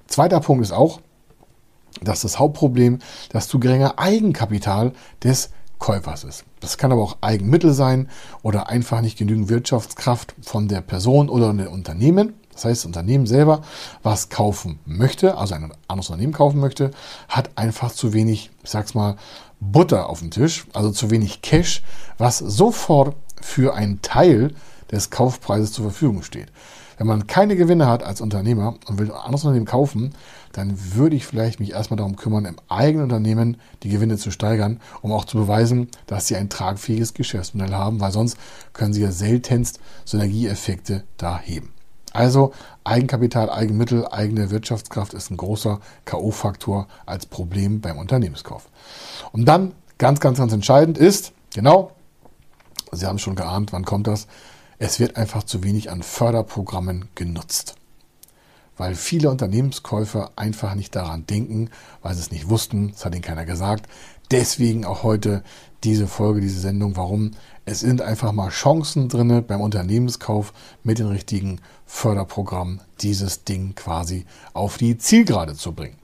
Zweiter 0.06 0.40
Punkt 0.40 0.62
ist 0.62 0.72
auch, 0.72 1.00
dass 2.02 2.20
das 2.20 2.38
Hauptproblem 2.38 2.98
das 3.30 3.48
zu 3.48 3.58
geringe 3.58 3.98
Eigenkapital 3.98 4.92
des 5.22 5.50
Käufers 5.78 6.24
ist. 6.24 6.44
Das 6.60 6.78
kann 6.78 6.92
aber 6.92 7.02
auch 7.02 7.18
Eigenmittel 7.20 7.72
sein 7.72 8.08
oder 8.42 8.68
einfach 8.68 9.00
nicht 9.00 9.18
genügend 9.18 9.48
Wirtschaftskraft 9.48 10.34
von 10.40 10.68
der 10.68 10.80
Person 10.80 11.28
oder 11.28 11.52
dem 11.52 11.68
Unternehmen. 11.68 12.34
Das 12.52 12.64
heißt, 12.64 12.82
das 12.82 12.86
Unternehmen 12.86 13.26
selber, 13.26 13.62
was 14.02 14.28
kaufen 14.28 14.78
möchte, 14.86 15.36
also 15.36 15.54
ein 15.54 15.72
anderes 15.88 16.08
Unternehmen 16.08 16.32
kaufen 16.32 16.60
möchte, 16.60 16.92
hat 17.28 17.50
einfach 17.56 17.92
zu 17.92 18.12
wenig, 18.12 18.50
ich 18.62 18.70
sag's 18.70 18.94
mal, 18.94 19.16
Butter 19.60 20.08
auf 20.08 20.20
dem 20.20 20.30
Tisch, 20.30 20.66
also 20.72 20.90
zu 20.90 21.10
wenig 21.10 21.42
Cash, 21.42 21.82
was 22.18 22.38
sofort 22.38 23.16
für 23.40 23.74
einen 23.74 24.02
Teil 24.02 24.54
des 24.90 25.10
Kaufpreises 25.10 25.72
zur 25.72 25.84
Verfügung 25.84 26.22
steht. 26.22 26.52
Wenn 26.96 27.06
man 27.06 27.26
keine 27.26 27.56
Gewinne 27.56 27.88
hat 27.88 28.04
als 28.04 28.20
Unternehmer 28.20 28.76
und 28.86 28.98
will 28.98 29.10
ein 29.10 29.16
anderes 29.16 29.44
Unternehmen 29.44 29.66
kaufen, 29.66 30.14
dann 30.52 30.78
würde 30.94 31.16
ich 31.16 31.26
vielleicht 31.26 31.58
mich 31.58 31.72
erstmal 31.72 31.96
darum 31.96 32.16
kümmern, 32.16 32.44
im 32.44 32.56
eigenen 32.68 33.04
Unternehmen 33.04 33.56
die 33.82 33.88
Gewinne 33.88 34.16
zu 34.16 34.30
steigern, 34.30 34.80
um 35.02 35.10
auch 35.10 35.24
zu 35.24 35.36
beweisen, 35.36 35.88
dass 36.06 36.28
sie 36.28 36.36
ein 36.36 36.48
tragfähiges 36.48 37.14
Geschäftsmodell 37.14 37.74
haben, 37.74 38.00
weil 38.00 38.12
sonst 38.12 38.36
können 38.72 38.92
sie 38.92 39.02
ja 39.02 39.10
seltenst 39.10 39.80
Synergieeffekte 40.04 41.02
da 41.16 41.38
heben. 41.38 41.72
Also 42.14 42.52
Eigenkapital, 42.84 43.50
Eigenmittel, 43.50 44.06
eigene 44.08 44.50
Wirtschaftskraft 44.50 45.12
ist 45.12 45.30
ein 45.30 45.36
großer 45.36 45.80
K.O.-Faktor 46.06 46.86
als 47.04 47.26
Problem 47.26 47.82
beim 47.82 47.98
Unternehmenskauf. 47.98 48.70
Und 49.32 49.44
dann, 49.44 49.74
ganz, 49.98 50.20
ganz, 50.20 50.38
ganz 50.38 50.52
entscheidend 50.52 50.96
ist, 50.96 51.32
genau, 51.52 51.90
Sie 52.92 53.06
haben 53.06 53.18
schon 53.18 53.34
geahnt, 53.34 53.72
wann 53.72 53.84
kommt 53.84 54.06
das? 54.06 54.26
Es 54.78 55.00
wird 55.00 55.16
einfach 55.16 55.42
zu 55.42 55.62
wenig 55.64 55.90
an 55.90 56.02
Förderprogrammen 56.02 57.08
genutzt. 57.14 57.74
Weil 58.76 58.94
viele 58.94 59.30
Unternehmenskäufer 59.30 60.32
einfach 60.36 60.74
nicht 60.74 60.96
daran 60.96 61.26
denken, 61.26 61.70
weil 62.02 62.14
sie 62.14 62.20
es 62.20 62.32
nicht 62.32 62.48
wussten, 62.48 62.90
es 62.94 63.04
hat 63.04 63.14
ihnen 63.14 63.22
keiner 63.22 63.44
gesagt. 63.44 63.86
Deswegen 64.30 64.84
auch 64.84 65.02
heute 65.02 65.42
diese 65.84 66.06
Folge, 66.06 66.40
diese 66.40 66.60
Sendung. 66.60 66.96
Warum? 66.96 67.32
Es 67.66 67.80
sind 67.80 68.02
einfach 68.02 68.32
mal 68.32 68.50
Chancen 68.50 69.08
drin 69.08 69.44
beim 69.46 69.62
Unternehmenskauf 69.62 70.52
mit 70.82 70.98
den 70.98 71.06
richtigen 71.06 71.60
Förderprogrammen, 71.86 72.82
dieses 73.00 73.44
Ding 73.44 73.74
quasi 73.74 74.26
auf 74.52 74.76
die 74.76 74.98
Zielgerade 74.98 75.54
zu 75.54 75.72
bringen. 75.72 75.96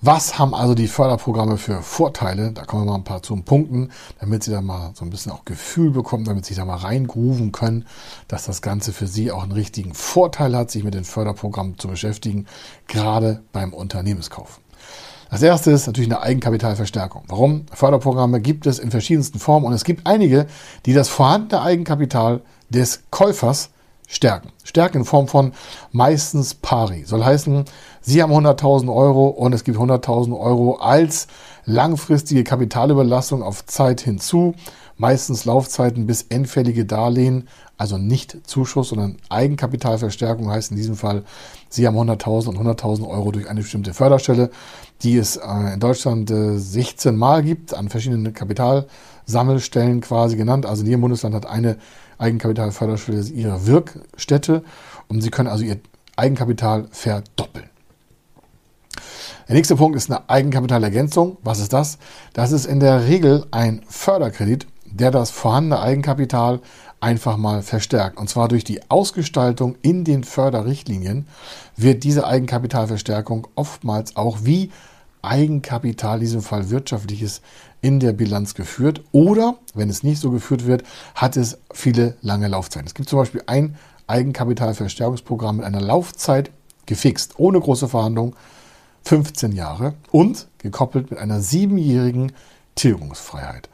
Was 0.00 0.38
haben 0.38 0.54
also 0.54 0.74
die 0.74 0.86
Förderprogramme 0.86 1.56
für 1.56 1.82
Vorteile? 1.82 2.52
Da 2.52 2.64
kommen 2.64 2.84
wir 2.84 2.92
mal 2.92 2.98
ein 2.98 3.04
paar 3.04 3.22
zum 3.22 3.44
Punkten, 3.44 3.90
damit 4.20 4.44
Sie 4.44 4.52
da 4.52 4.60
mal 4.60 4.92
so 4.94 5.04
ein 5.04 5.10
bisschen 5.10 5.32
auch 5.32 5.44
Gefühl 5.44 5.90
bekommen, 5.90 6.24
damit 6.24 6.44
Sie 6.44 6.54
da 6.54 6.64
mal 6.64 6.76
reingrooven 6.76 7.50
können, 7.50 7.84
dass 8.28 8.44
das 8.44 8.62
Ganze 8.62 8.92
für 8.92 9.08
Sie 9.08 9.32
auch 9.32 9.42
einen 9.42 9.52
richtigen 9.52 9.94
Vorteil 9.94 10.54
hat, 10.54 10.70
sich 10.70 10.84
mit 10.84 10.94
den 10.94 11.04
Förderprogrammen 11.04 11.78
zu 11.78 11.88
beschäftigen, 11.88 12.46
gerade 12.86 13.42
beim 13.50 13.72
Unternehmenskauf. 13.72 14.60
Das 15.30 15.42
erste 15.42 15.70
ist 15.70 15.86
natürlich 15.86 16.10
eine 16.10 16.22
Eigenkapitalverstärkung. 16.22 17.24
Warum? 17.28 17.66
Förderprogramme 17.72 18.40
gibt 18.40 18.66
es 18.66 18.78
in 18.78 18.90
verschiedensten 18.90 19.38
Formen 19.38 19.66
und 19.66 19.74
es 19.74 19.84
gibt 19.84 20.06
einige, 20.06 20.46
die 20.86 20.94
das 20.94 21.08
vorhandene 21.08 21.62
Eigenkapital 21.62 22.40
des 22.70 23.02
Käufers 23.10 23.70
stärken. 24.08 24.50
Stärken 24.64 24.98
in 24.98 25.04
Form 25.04 25.28
von 25.28 25.52
meistens 25.92 26.54
pari. 26.54 27.04
Soll 27.04 27.24
heißen, 27.24 27.66
Sie 28.00 28.22
haben 28.22 28.32
100.000 28.32 28.92
Euro 28.92 29.28
und 29.28 29.52
es 29.52 29.64
gibt 29.64 29.76
100.000 29.76 30.38
Euro 30.38 30.76
als 30.76 31.28
langfristige 31.66 32.42
Kapitalüberlassung 32.42 33.42
auf 33.42 33.66
Zeit 33.66 34.00
hinzu. 34.00 34.54
Meistens 34.96 35.44
Laufzeiten 35.44 36.06
bis 36.06 36.22
endfällige 36.22 36.84
Darlehen, 36.84 37.48
also 37.76 37.98
nicht 37.98 38.38
Zuschuss, 38.48 38.88
sondern 38.88 39.18
Eigenkapitalverstärkung 39.28 40.50
heißt 40.50 40.72
in 40.72 40.76
diesem 40.76 40.96
Fall, 40.96 41.22
Sie 41.68 41.86
haben 41.86 41.96
100.000 41.96 42.48
und 42.48 42.58
100.000 42.58 43.08
Euro 43.08 43.32
durch 43.32 43.48
eine 43.48 43.60
bestimmte 43.60 43.94
Förderstelle, 43.94 44.50
die 45.02 45.16
es 45.16 45.36
äh, 45.36 45.74
in 45.74 45.80
Deutschland 45.80 46.30
16 46.30 47.14
äh, 47.14 47.16
Mal 47.16 47.42
gibt, 47.42 47.74
an 47.74 47.88
verschiedenen 47.88 48.32
Kapitalsammelstellen 48.32 50.00
quasi 50.00 50.36
genannt. 50.36 50.66
Also 50.66 50.82
in 50.82 50.88
jedem 50.88 51.02
Bundesland 51.02 51.34
hat 51.34 51.46
eine 51.46 51.76
Eigenkapitalförderstelle 52.18 53.22
ihre 53.22 53.66
Wirkstätte 53.66 54.64
und 55.08 55.20
Sie 55.20 55.30
können 55.30 55.48
also 55.48 55.64
Ihr 55.64 55.78
Eigenkapital 56.16 56.88
verdoppeln. 56.90 57.70
Der 59.46 59.56
nächste 59.56 59.76
Punkt 59.76 59.96
ist 59.96 60.10
eine 60.10 60.28
Eigenkapitalergänzung. 60.28 61.38
Was 61.42 61.60
ist 61.60 61.72
das? 61.72 61.98
Das 62.32 62.52
ist 62.52 62.66
in 62.66 62.80
der 62.80 63.06
Regel 63.06 63.46
ein 63.50 63.82
Förderkredit, 63.88 64.66
der 64.84 65.10
das 65.10 65.30
vorhandene 65.30 65.80
Eigenkapital 65.80 66.60
einfach 67.00 67.36
mal 67.36 67.62
verstärkt. 67.62 68.18
Und 68.18 68.28
zwar 68.28 68.48
durch 68.48 68.64
die 68.64 68.90
Ausgestaltung 68.90 69.76
in 69.82 70.04
den 70.04 70.24
Förderrichtlinien 70.24 71.26
wird 71.76 72.04
diese 72.04 72.26
Eigenkapitalverstärkung 72.26 73.46
oftmals 73.54 74.16
auch 74.16 74.38
wie 74.42 74.70
Eigenkapital, 75.22 76.18
in 76.18 76.20
diesem 76.20 76.42
Fall 76.42 76.70
wirtschaftliches, 76.70 77.40
in 77.80 78.00
der 78.00 78.12
Bilanz 78.12 78.54
geführt. 78.54 79.02
Oder, 79.12 79.56
wenn 79.74 79.90
es 79.90 80.02
nicht 80.02 80.20
so 80.20 80.30
geführt 80.30 80.66
wird, 80.66 80.82
hat 81.14 81.36
es 81.36 81.58
viele 81.72 82.16
lange 82.22 82.48
Laufzeiten. 82.48 82.86
Es 82.86 82.94
gibt 82.94 83.08
zum 83.08 83.18
Beispiel 83.18 83.42
ein 83.46 83.76
Eigenkapitalverstärkungsprogramm 84.06 85.58
mit 85.58 85.66
einer 85.66 85.80
Laufzeit 85.80 86.50
gefixt, 86.86 87.34
ohne 87.38 87.60
große 87.60 87.88
Verhandlungen 87.88 88.34
15 89.04 89.52
Jahre 89.52 89.94
und 90.10 90.48
gekoppelt 90.58 91.10
mit 91.10 91.20
einer 91.20 91.40
siebenjährigen 91.40 92.32
Tilgungsfreiheit. 92.74 93.68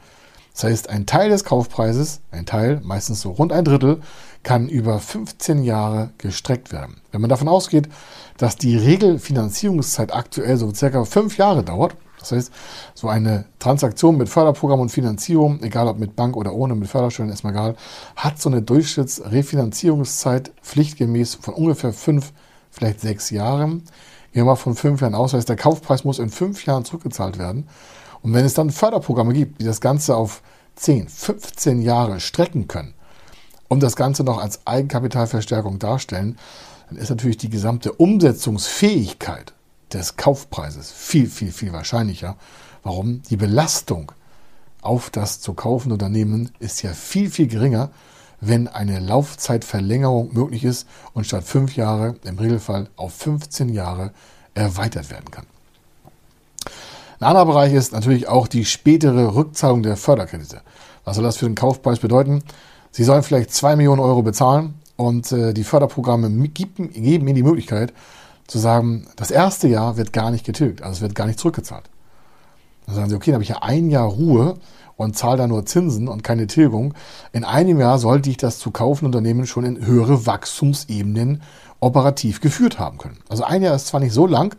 Das 0.55 0.63
heißt, 0.63 0.89
ein 0.89 1.05
Teil 1.05 1.29
des 1.29 1.43
Kaufpreises, 1.43 2.21
ein 2.31 2.45
Teil, 2.45 2.79
meistens 2.81 3.19
so 3.19 3.31
rund 3.31 3.51
ein 3.51 3.65
Drittel, 3.65 4.01
kann 4.41 4.69
über 4.69 4.99
15 4.99 5.63
Jahre 5.63 6.11
gestreckt 6.17 6.71
werden. 6.71 7.01
Wenn 7.11 7.19
man 7.19 7.29
davon 7.29 7.49
ausgeht, 7.49 7.89
dass 8.37 8.55
die 8.55 8.77
Regelfinanzierungszeit 8.77 10.13
aktuell 10.13 10.55
so 10.55 10.73
circa 10.73 11.03
fünf 11.03 11.37
Jahre 11.37 11.61
dauert, 11.63 11.97
das 12.21 12.31
heißt, 12.31 12.53
so 12.93 13.09
eine 13.09 13.43
Transaktion 13.59 14.15
mit 14.17 14.29
Förderprogramm 14.29 14.79
und 14.79 14.89
Finanzierung, 14.89 15.61
egal 15.61 15.89
ob 15.89 15.99
mit 15.99 16.15
Bank 16.15 16.37
oder 16.37 16.53
ohne, 16.53 16.73
mit 16.73 16.87
Förderstellen, 16.87 17.29
ist 17.29 17.43
mir 17.43 17.51
egal, 17.51 17.75
hat 18.15 18.41
so 18.41 18.49
eine 18.49 18.61
Durchschnittsrefinanzierungszeit 18.61 20.53
pflichtgemäß 20.61 21.35
von 21.35 21.53
ungefähr 21.53 21.91
fünf, 21.91 22.31
vielleicht 22.71 23.01
sechs 23.01 23.29
Jahren. 23.29 23.83
Gehen 24.31 24.43
wir 24.43 24.45
mal 24.45 24.55
von 24.55 24.75
fünf 24.75 25.01
Jahren 25.01 25.15
aus, 25.15 25.33
heißt, 25.33 25.49
der 25.49 25.57
Kaufpreis 25.57 26.05
muss 26.05 26.19
in 26.19 26.29
fünf 26.29 26.65
Jahren 26.65 26.85
zurückgezahlt 26.85 27.37
werden. 27.37 27.67
Und 28.25 28.33
wenn 28.33 28.43
es 28.43 28.55
dann 28.55 28.71
Förderprogramme 28.71 29.33
gibt, 29.33 29.61
die 29.61 29.65
das 29.65 29.81
Ganze 29.81 30.15
auf 30.15 30.41
10, 30.77 31.09
15 31.09 31.83
Jahre 31.83 32.19
strecken 32.19 32.67
können 32.67 32.95
und 33.67 33.83
das 33.83 33.95
Ganze 33.95 34.23
noch 34.23 34.39
als 34.39 34.65
Eigenkapitalverstärkung 34.65 35.77
darstellen, 35.77 36.39
dann 36.89 36.97
ist 36.97 37.11
natürlich 37.11 37.37
die 37.37 37.51
gesamte 37.51 37.93
Umsetzungsfähigkeit 37.93 39.53
des 39.93 40.17
Kaufpreises 40.17 40.91
viel, 40.91 41.27
viel, 41.29 41.51
viel 41.51 41.71
wahrscheinlicher. 41.71 42.35
Warum? 42.81 43.21
Die 43.29 43.37
Belastung 43.37 44.11
auf 44.81 45.11
das 45.11 45.39
zu 45.39 45.53
kaufende 45.53 45.93
Unternehmen 45.93 46.49
ist 46.57 46.81
ja 46.81 46.93
viel, 46.93 47.29
viel 47.29 47.45
geringer, 47.45 47.91
wenn 48.41 48.67
eine 48.67 49.01
Laufzeitverlängerung 49.01 50.33
möglich 50.33 50.63
ist 50.63 50.87
und 51.13 51.27
statt 51.27 51.43
fünf 51.43 51.75
Jahre 51.75 52.15
im 52.23 52.39
Regelfall 52.39 52.89
auf 52.95 53.13
15 53.13 53.69
Jahre 53.69 54.13
erweitert 54.55 55.11
werden 55.11 55.29
kann. 55.29 55.45
Ein 57.19 57.27
anderer 57.27 57.45
Bereich 57.45 57.73
ist 57.73 57.93
natürlich 57.93 58.27
auch 58.27 58.47
die 58.47 58.65
spätere 58.65 59.35
Rückzahlung 59.35 59.83
der 59.83 59.95
Förderkredite. 59.95 60.61
Was 61.03 61.15
soll 61.15 61.23
das 61.23 61.37
für 61.37 61.45
den 61.45 61.55
Kaufpreis 61.55 61.99
bedeuten? 61.99 62.43
Sie 62.91 63.03
sollen 63.03 63.23
vielleicht 63.23 63.53
2 63.53 63.75
Millionen 63.75 64.01
Euro 64.01 64.21
bezahlen 64.21 64.75
und 64.97 65.31
äh, 65.31 65.53
die 65.53 65.63
Förderprogramme 65.63 66.29
geben, 66.49 66.91
Ihnen 66.91 67.35
die 67.35 67.43
Möglichkeit 67.43 67.93
zu 68.47 68.59
sagen, 68.59 69.07
das 69.15 69.31
erste 69.31 69.67
Jahr 69.67 69.97
wird 69.97 70.13
gar 70.13 70.31
nicht 70.31 70.45
getilgt, 70.45 70.81
also 70.81 70.93
es 70.93 71.01
wird 71.01 71.15
gar 71.15 71.25
nicht 71.25 71.39
zurückgezahlt. 71.39 71.89
Dann 72.85 72.95
sagen 72.95 73.09
Sie, 73.09 73.15
okay, 73.15 73.31
dann 73.31 73.35
habe 73.35 73.43
ich 73.43 73.49
ja 73.49 73.61
ein 73.61 73.89
Jahr 73.89 74.07
Ruhe 74.07 74.55
und 74.97 75.17
zahle 75.17 75.37
da 75.37 75.47
nur 75.47 75.65
Zinsen 75.65 76.07
und 76.07 76.23
keine 76.23 76.47
Tilgung. 76.47 76.93
In 77.33 77.43
einem 77.43 77.79
Jahr 77.79 77.97
sollte 77.97 78.29
ich 78.29 78.37
das 78.37 78.59
zu 78.59 78.71
kaufende 78.71 79.07
Unternehmen 79.07 79.47
schon 79.47 79.65
in 79.65 79.85
höhere 79.85 80.25
Wachstumsebenen 80.25 81.41
operativ 81.79 82.39
geführt 82.41 82.79
haben 82.79 82.97
können. 82.97 83.17
Also 83.29 83.43
ein 83.43 83.61
Jahr 83.61 83.75
ist 83.75 83.87
zwar 83.87 83.99
nicht 83.99 84.13
so 84.13 84.27
lang, 84.27 84.55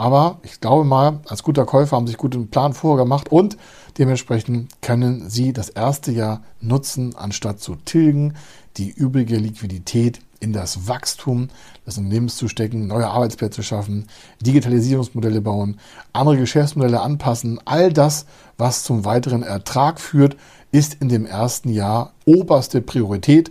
Aber 0.00 0.38
ich 0.44 0.62
glaube 0.62 0.84
mal, 0.84 1.20
als 1.28 1.42
guter 1.42 1.66
Käufer 1.66 1.94
haben 1.94 2.06
sich 2.06 2.16
guten 2.16 2.48
Plan 2.48 2.72
vorher 2.72 3.04
gemacht 3.04 3.30
und 3.30 3.58
dementsprechend 3.98 4.80
können 4.80 5.28
Sie 5.28 5.52
das 5.52 5.68
erste 5.68 6.10
Jahr 6.10 6.40
nutzen, 6.58 7.14
anstatt 7.16 7.60
zu 7.60 7.76
tilgen, 7.76 8.32
die 8.78 8.88
übrige 8.88 9.36
Liquidität 9.36 10.20
in 10.40 10.54
das 10.54 10.88
Wachstum 10.88 11.48
des 11.86 11.98
Unternehmens 11.98 12.38
zu 12.38 12.48
stecken, 12.48 12.86
neue 12.86 13.08
Arbeitsplätze 13.08 13.62
schaffen, 13.62 14.06
Digitalisierungsmodelle 14.40 15.42
bauen, 15.42 15.78
andere 16.14 16.38
Geschäftsmodelle 16.38 17.02
anpassen. 17.02 17.60
All 17.66 17.92
das, 17.92 18.24
was 18.56 18.84
zum 18.84 19.04
weiteren 19.04 19.42
Ertrag 19.42 20.00
führt, 20.00 20.34
ist 20.72 20.94
in 20.94 21.10
dem 21.10 21.26
ersten 21.26 21.68
Jahr 21.68 22.14
oberste 22.24 22.80
Priorität, 22.80 23.50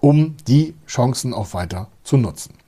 um 0.00 0.36
die 0.48 0.72
Chancen 0.86 1.34
auch 1.34 1.52
weiter 1.52 1.88
zu 2.02 2.16
nutzen. 2.16 2.61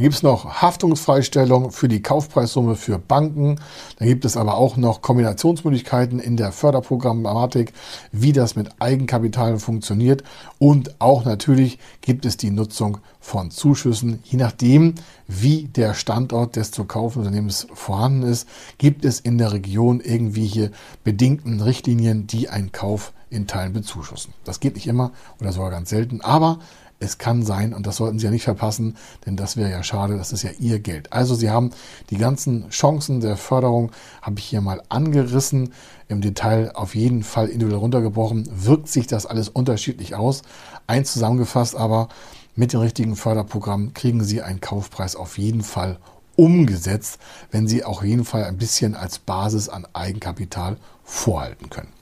Dann 0.00 0.04
gibt 0.04 0.14
es 0.14 0.22
noch 0.22 0.62
Haftungsfreistellung 0.62 1.72
für 1.72 1.86
die 1.86 2.00
Kaufpreissumme 2.00 2.74
für 2.74 2.98
Banken. 2.98 3.60
Dann 3.98 4.08
gibt 4.08 4.24
es 4.24 4.38
aber 4.38 4.54
auch 4.54 4.78
noch 4.78 5.02
Kombinationsmöglichkeiten 5.02 6.20
in 6.20 6.38
der 6.38 6.52
Förderprogrammatik, 6.52 7.74
wie 8.10 8.32
das 8.32 8.56
mit 8.56 8.70
Eigenkapital 8.78 9.58
funktioniert. 9.58 10.24
Und 10.58 10.98
auch 11.02 11.26
natürlich 11.26 11.78
gibt 12.00 12.24
es 12.24 12.38
die 12.38 12.50
Nutzung 12.50 12.96
von 13.20 13.50
Zuschüssen. 13.50 14.20
Je 14.24 14.38
nachdem, 14.38 14.94
wie 15.28 15.64
der 15.64 15.92
Standort 15.92 16.56
des 16.56 16.70
zu 16.70 16.86
kaufenden 16.86 17.26
Unternehmens 17.26 17.66
vorhanden 17.74 18.22
ist, 18.22 18.48
gibt 18.78 19.04
es 19.04 19.20
in 19.20 19.36
der 19.36 19.52
Region 19.52 20.00
irgendwelche 20.00 20.70
bedingten 21.04 21.60
Richtlinien, 21.60 22.26
die 22.26 22.48
einen 22.48 22.72
Kauf 22.72 23.12
in 23.28 23.46
Teilen 23.46 23.74
bezuschussen. 23.74 24.32
Das 24.44 24.60
geht 24.60 24.76
nicht 24.76 24.86
immer 24.86 25.12
oder 25.42 25.52
sogar 25.52 25.70
ganz 25.70 25.90
selten, 25.90 26.22
aber 26.22 26.58
es 27.00 27.18
kann 27.18 27.42
sein, 27.42 27.74
und 27.74 27.86
das 27.86 27.96
sollten 27.96 28.18
Sie 28.18 28.26
ja 28.26 28.30
nicht 28.30 28.44
verpassen, 28.44 28.96
denn 29.26 29.36
das 29.36 29.56
wäre 29.56 29.70
ja 29.70 29.82
schade, 29.82 30.16
das 30.16 30.32
ist 30.32 30.42
ja 30.42 30.50
Ihr 30.58 30.78
Geld. 30.78 31.12
Also 31.12 31.34
Sie 31.34 31.50
haben 31.50 31.70
die 32.10 32.18
ganzen 32.18 32.68
Chancen 32.68 33.20
der 33.20 33.36
Förderung, 33.36 33.90
habe 34.22 34.38
ich 34.38 34.44
hier 34.44 34.60
mal 34.60 34.82
angerissen, 34.90 35.72
im 36.08 36.20
Detail 36.20 36.72
auf 36.74 36.94
jeden 36.94 37.22
Fall 37.22 37.48
individuell 37.48 37.80
runtergebrochen. 37.80 38.48
Wirkt 38.52 38.88
sich 38.88 39.06
das 39.06 39.26
alles 39.26 39.48
unterschiedlich 39.48 40.14
aus? 40.14 40.42
Eins 40.86 41.12
zusammengefasst 41.12 41.74
aber, 41.74 42.08
mit 42.54 42.72
dem 42.72 42.80
richtigen 42.80 43.16
Förderprogramm 43.16 43.94
kriegen 43.94 44.22
Sie 44.22 44.42
einen 44.42 44.60
Kaufpreis 44.60 45.16
auf 45.16 45.38
jeden 45.38 45.62
Fall 45.62 45.98
umgesetzt, 46.36 47.18
wenn 47.50 47.66
Sie 47.66 47.84
auch 47.84 48.02
jeden 48.02 48.24
Fall 48.24 48.44
ein 48.44 48.58
bisschen 48.58 48.94
als 48.94 49.18
Basis 49.18 49.68
an 49.68 49.86
Eigenkapital 49.92 50.76
vorhalten 51.04 51.70
können. 51.70 51.99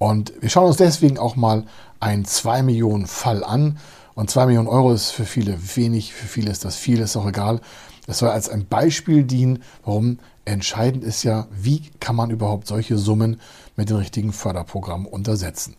Und 0.00 0.32
wir 0.40 0.48
schauen 0.48 0.66
uns 0.66 0.78
deswegen 0.78 1.18
auch 1.18 1.36
mal 1.36 1.66
einen 2.00 2.24
2 2.24 2.62
Millionen 2.62 3.06
Fall 3.06 3.44
an. 3.44 3.76
Und 4.14 4.30
2 4.30 4.46
Millionen 4.46 4.66
Euro 4.66 4.92
ist 4.92 5.10
für 5.10 5.26
viele 5.26 5.58
wenig, 5.76 6.14
für 6.14 6.26
viele 6.26 6.50
ist 6.50 6.64
das 6.64 6.76
viel, 6.76 7.00
ist 7.00 7.18
auch 7.18 7.26
egal. 7.26 7.60
Das 8.06 8.18
soll 8.18 8.30
als 8.30 8.48
ein 8.48 8.66
Beispiel 8.66 9.24
dienen, 9.24 9.62
warum 9.84 10.18
entscheidend 10.46 11.04
ist 11.04 11.22
ja, 11.22 11.48
wie 11.50 11.90
kann 12.00 12.16
man 12.16 12.30
überhaupt 12.30 12.66
solche 12.66 12.96
Summen 12.96 13.42
mit 13.76 13.90
den 13.90 13.98
richtigen 13.98 14.32
Förderprogrammen 14.32 15.06
untersetzen. 15.06 15.76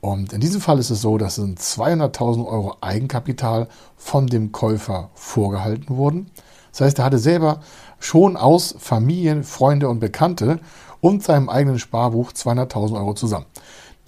Und 0.00 0.32
in 0.32 0.40
diesem 0.40 0.62
Fall 0.62 0.78
ist 0.78 0.88
es 0.88 1.02
so, 1.02 1.18
dass 1.18 1.38
200.000 1.38 2.46
Euro 2.46 2.74
Eigenkapital 2.80 3.68
von 3.98 4.28
dem 4.28 4.50
Käufer 4.50 5.10
vorgehalten 5.12 5.98
wurden. 5.98 6.30
Das 6.72 6.80
heißt, 6.80 7.00
er 7.00 7.04
hatte 7.04 7.18
selber 7.18 7.60
schon 7.98 8.38
aus 8.38 8.74
Familien, 8.78 9.44
Freunde 9.44 9.90
und 9.90 10.00
Bekannte 10.00 10.58
und 11.00 11.22
seinem 11.22 11.48
eigenen 11.48 11.78
Sparbuch 11.78 12.32
200.000 12.32 12.94
Euro 12.96 13.14
zusammen 13.14 13.46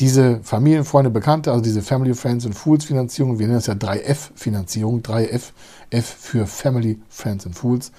diese 0.00 0.40
Familienfreunde, 0.42 1.10
Bekannte, 1.10 1.52
also 1.52 1.62
diese 1.62 1.82
Family, 1.82 2.14
Friends 2.14 2.46
and 2.46 2.54
Fools 2.54 2.86
Finanzierung, 2.86 3.38
wir 3.38 3.46
nennen 3.46 3.58
das 3.58 3.66
ja 3.66 3.74
3F 3.74 4.30
Finanzierung, 4.34 5.02
3F, 5.02 5.52
F 5.90 6.06
für 6.06 6.46
Family, 6.46 6.98
Friends 7.08 7.46
and 7.46 7.54
Fools. 7.54 7.92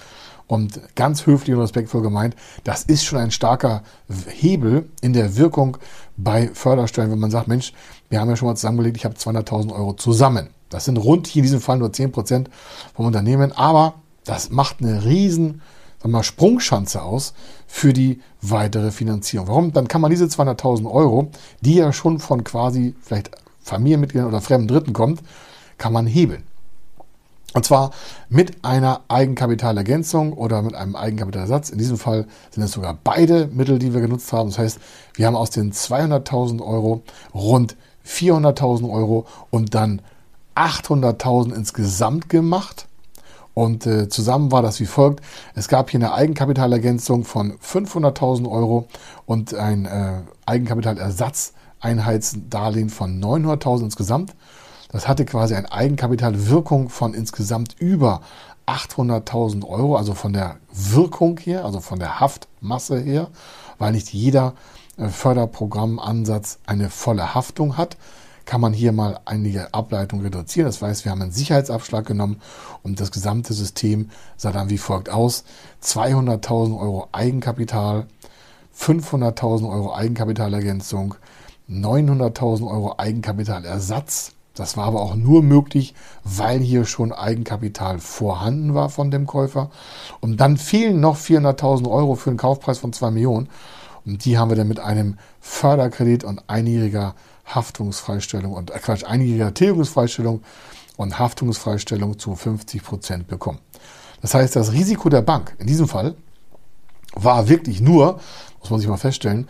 Und 0.48 0.80
ganz 0.96 1.24
höflich 1.24 1.54
und 1.54 1.62
respektvoll 1.62 2.02
gemeint, 2.02 2.34
das 2.64 2.82
ist 2.82 3.04
schon 3.04 3.20
ein 3.20 3.30
starker 3.30 3.82
Hebel 4.28 4.90
in 5.00 5.12
der 5.12 5.36
Wirkung 5.36 5.78
bei 6.16 6.50
Förderstellen, 6.52 7.10
wenn 7.10 7.20
man 7.20 7.30
sagt, 7.30 7.48
Mensch, 7.48 7.72
wir 8.10 8.20
haben 8.20 8.28
ja 8.28 8.36
schon 8.36 8.48
mal 8.48 8.56
zusammengelegt, 8.56 8.96
ich 8.96 9.04
habe 9.04 9.14
200.000 9.14 9.72
Euro 9.72 9.94
zusammen. 9.94 10.48
Das 10.68 10.84
sind 10.84 10.98
rund 10.98 11.26
hier 11.26 11.40
in 11.40 11.44
diesem 11.44 11.60
Fall 11.60 11.78
nur 11.78 11.88
10% 11.88 12.46
vom 12.94 13.06
Unternehmen, 13.06 13.52
aber 13.52 13.94
das 14.24 14.50
macht 14.50 14.80
eine 14.80 15.04
riesen 15.04 15.62
sagen 16.02 16.12
wir, 16.12 16.22
Sprungschanze 16.22 17.02
aus 17.02 17.34
für 17.66 17.92
die 17.92 18.20
weitere 18.40 18.90
Finanzierung. 18.90 19.48
Warum? 19.48 19.72
Dann 19.72 19.88
kann 19.88 20.00
man 20.00 20.10
diese 20.10 20.26
200.000 20.26 20.90
Euro, 20.90 21.30
die 21.60 21.76
ja 21.76 21.92
schon 21.92 22.18
von 22.18 22.44
quasi 22.44 22.94
vielleicht 23.00 23.30
Familienmitgliedern 23.62 24.28
oder 24.28 24.40
fremden 24.40 24.68
Dritten 24.68 24.92
kommt, 24.92 25.22
kann 25.78 25.92
man 25.92 26.06
hebeln. 26.06 26.42
Und 27.54 27.66
zwar 27.66 27.90
mit 28.30 28.64
einer 28.64 29.02
Eigenkapitalergänzung 29.08 30.32
oder 30.32 30.62
mit 30.62 30.74
einem 30.74 30.96
Eigenkapitalersatz. 30.96 31.68
In 31.68 31.78
diesem 31.78 31.98
Fall 31.98 32.26
sind 32.50 32.62
es 32.62 32.72
sogar 32.72 32.98
beide 33.04 33.46
Mittel, 33.48 33.78
die 33.78 33.92
wir 33.92 34.00
genutzt 34.00 34.32
haben. 34.32 34.48
Das 34.48 34.58
heißt, 34.58 34.78
wir 35.14 35.26
haben 35.26 35.36
aus 35.36 35.50
den 35.50 35.72
200.000 35.72 36.62
Euro 36.62 37.02
rund 37.34 37.76
400.000 38.06 38.90
Euro 38.90 39.26
und 39.50 39.74
dann 39.74 40.00
800.000 40.54 41.54
insgesamt 41.54 42.28
gemacht. 42.28 42.86
Und 43.54 43.86
äh, 43.86 44.08
zusammen 44.08 44.50
war 44.50 44.62
das 44.62 44.80
wie 44.80 44.86
folgt. 44.86 45.22
Es 45.54 45.68
gab 45.68 45.90
hier 45.90 46.00
eine 46.00 46.14
Eigenkapitalergänzung 46.14 47.24
von 47.24 47.58
500.000 47.58 48.50
Euro 48.50 48.88
und 49.26 49.52
ein 49.54 49.84
äh, 49.84 50.22
Eigenkapitalersatzeinheitsdarlehen 50.46 52.88
von 52.88 53.22
900.000 53.22 53.82
insgesamt. 53.84 54.34
Das 54.90 55.06
hatte 55.08 55.24
quasi 55.24 55.54
eine 55.54 55.72
Eigenkapitalwirkung 55.72 56.88
von 56.88 57.14
insgesamt 57.14 57.76
über 57.78 58.22
800.000 58.66 59.66
Euro, 59.66 59.96
also 59.96 60.14
von 60.14 60.32
der 60.32 60.56
Wirkung 60.72 61.38
her, 61.38 61.64
also 61.64 61.80
von 61.80 61.98
der 61.98 62.20
Haftmasse 62.20 63.00
her, 63.00 63.28
weil 63.78 63.90
nicht 63.92 64.12
jeder 64.12 64.54
äh, 64.96 65.08
Förderprogrammansatz 65.08 66.60
eine 66.66 66.88
volle 66.88 67.34
Haftung 67.34 67.76
hat 67.76 67.96
kann 68.44 68.60
man 68.60 68.72
hier 68.72 68.92
mal 68.92 69.20
einige 69.24 69.72
Ableitungen 69.72 70.24
reduzieren. 70.24 70.66
Das 70.66 70.82
heißt, 70.82 71.04
wir 71.04 71.12
haben 71.12 71.22
einen 71.22 71.32
Sicherheitsabschlag 71.32 72.06
genommen 72.06 72.40
und 72.82 73.00
das 73.00 73.10
gesamte 73.10 73.54
System 73.54 74.10
sah 74.36 74.52
dann 74.52 74.70
wie 74.70 74.78
folgt 74.78 75.10
aus. 75.10 75.44
200.000 75.82 76.78
Euro 76.78 77.08
Eigenkapital, 77.12 78.06
500.000 78.76 79.70
Euro 79.70 79.94
Eigenkapitalergänzung, 79.94 81.14
900.000 81.70 82.68
Euro 82.68 82.94
Eigenkapitalersatz. 82.98 84.32
Das 84.54 84.76
war 84.76 84.84
aber 84.84 85.00
auch 85.00 85.14
nur 85.14 85.42
möglich, 85.42 85.94
weil 86.24 86.60
hier 86.60 86.84
schon 86.84 87.10
Eigenkapital 87.12 87.98
vorhanden 87.98 88.74
war 88.74 88.90
von 88.90 89.10
dem 89.10 89.26
Käufer. 89.26 89.70
Und 90.20 90.38
dann 90.38 90.58
fehlen 90.58 91.00
noch 91.00 91.16
400.000 91.16 91.90
Euro 91.90 92.16
für 92.16 92.30
einen 92.30 92.38
Kaufpreis 92.38 92.78
von 92.78 92.92
2 92.92 93.12
Millionen. 93.12 93.48
Und 94.04 94.24
die 94.24 94.36
haben 94.36 94.50
wir 94.50 94.56
dann 94.56 94.68
mit 94.68 94.80
einem 94.80 95.16
Förderkredit 95.40 96.24
und 96.24 96.42
einjähriger 96.48 97.14
Haftungsfreistellung 97.44 98.52
und 98.52 98.70
äh 98.70 98.78
Quatsch, 98.78 99.04
einjähriger 99.04 99.54
Tilgungsfreistellung 99.54 100.42
und 100.96 101.18
Haftungsfreistellung 101.18 102.18
zu 102.18 102.34
50 102.34 102.82
Prozent 102.82 103.28
bekommen. 103.28 103.58
Das 104.20 104.34
heißt, 104.34 104.54
das 104.56 104.72
Risiko 104.72 105.08
der 105.08 105.22
Bank 105.22 105.54
in 105.58 105.66
diesem 105.66 105.88
Fall 105.88 106.14
war 107.14 107.48
wirklich 107.48 107.80
nur, 107.80 108.20
muss 108.60 108.70
man 108.70 108.80
sich 108.80 108.88
mal 108.88 108.96
feststellen, 108.96 109.48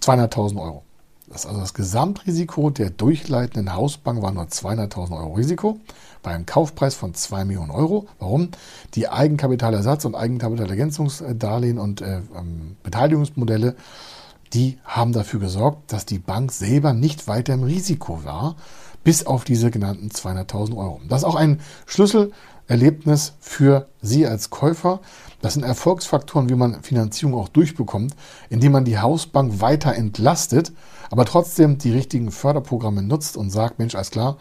200.000 0.00 0.60
Euro. 0.60 0.82
Das 1.30 1.44
also 1.46 1.60
das 1.60 1.74
Gesamtrisiko 1.74 2.70
der 2.70 2.90
durchleitenden 2.90 3.74
Hausbank 3.74 4.22
war 4.22 4.32
nur 4.32 4.44
200.000 4.44 5.16
Euro 5.16 5.34
Risiko 5.34 5.78
bei 6.22 6.30
einem 6.32 6.46
Kaufpreis 6.46 6.94
von 6.94 7.14
2 7.14 7.44
Millionen 7.44 7.70
Euro. 7.70 8.06
Warum? 8.18 8.50
Die 8.94 9.08
Eigenkapitalersatz- 9.08 10.06
und 10.06 10.14
Eigenkapitalergänzungsdarlehen 10.14 11.78
und 11.78 12.00
äh, 12.00 12.20
ähm, 12.36 12.76
Beteiligungsmodelle 12.82 13.76
die 14.52 14.78
haben 14.84 15.12
dafür 15.12 15.40
gesorgt, 15.40 15.92
dass 15.92 16.06
die 16.06 16.18
Bank 16.18 16.52
selber 16.52 16.92
nicht 16.92 17.28
weiter 17.28 17.54
im 17.54 17.62
Risiko 17.62 18.24
war, 18.24 18.56
bis 19.04 19.26
auf 19.26 19.44
diese 19.44 19.70
genannten 19.70 20.08
200.000 20.08 20.76
Euro. 20.76 21.00
Das 21.08 21.22
ist 21.22 21.24
auch 21.24 21.34
ein 21.34 21.60
Schlüsselerlebnis 21.86 23.34
für 23.40 23.88
Sie 24.02 24.26
als 24.26 24.50
Käufer. 24.50 25.00
Das 25.40 25.54
sind 25.54 25.62
Erfolgsfaktoren, 25.62 26.48
wie 26.48 26.54
man 26.54 26.82
Finanzierung 26.82 27.34
auch 27.34 27.48
durchbekommt, 27.48 28.14
indem 28.50 28.72
man 28.72 28.84
die 28.84 28.98
Hausbank 28.98 29.60
weiter 29.60 29.94
entlastet, 29.94 30.72
aber 31.10 31.24
trotzdem 31.24 31.78
die 31.78 31.92
richtigen 31.92 32.30
Förderprogramme 32.30 33.02
nutzt 33.02 33.36
und 33.36 33.50
sagt, 33.50 33.78
Mensch, 33.78 33.94
alles 33.94 34.10
klar, 34.10 34.36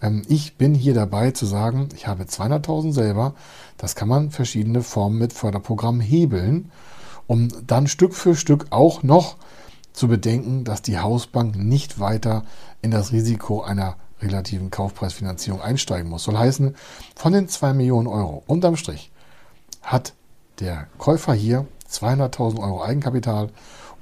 ähm, 0.00 0.22
ich 0.28 0.56
bin 0.56 0.74
hier 0.74 0.94
dabei 0.94 1.32
zu 1.32 1.46
sagen, 1.46 1.88
ich 1.94 2.06
habe 2.06 2.24
200.000 2.24 2.92
selber. 2.92 3.34
Das 3.76 3.96
kann 3.96 4.08
man 4.08 4.30
verschiedene 4.30 4.82
Formen 4.82 5.18
mit 5.18 5.32
Förderprogrammen 5.32 6.00
hebeln 6.00 6.70
um 7.26 7.48
dann 7.66 7.86
Stück 7.86 8.14
für 8.14 8.34
Stück 8.34 8.66
auch 8.70 9.02
noch 9.02 9.36
zu 9.96 10.08
bedenken, 10.08 10.64
dass 10.64 10.82
die 10.82 10.98
Hausbank 10.98 11.56
nicht 11.56 11.98
weiter 11.98 12.44
in 12.82 12.90
das 12.90 13.12
Risiko 13.12 13.62
einer 13.62 13.96
relativen 14.20 14.70
Kaufpreisfinanzierung 14.70 15.62
einsteigen 15.62 16.10
muss. 16.10 16.24
Soll 16.24 16.36
heißen, 16.36 16.76
von 17.16 17.32
den 17.32 17.48
2 17.48 17.72
Millionen 17.72 18.06
Euro 18.06 18.42
unterm 18.46 18.76
Strich 18.76 19.10
hat 19.82 20.12
der 20.60 20.86
Käufer 20.98 21.32
hier 21.32 21.66
200.000 21.90 22.60
Euro 22.60 22.84
Eigenkapital 22.84 23.50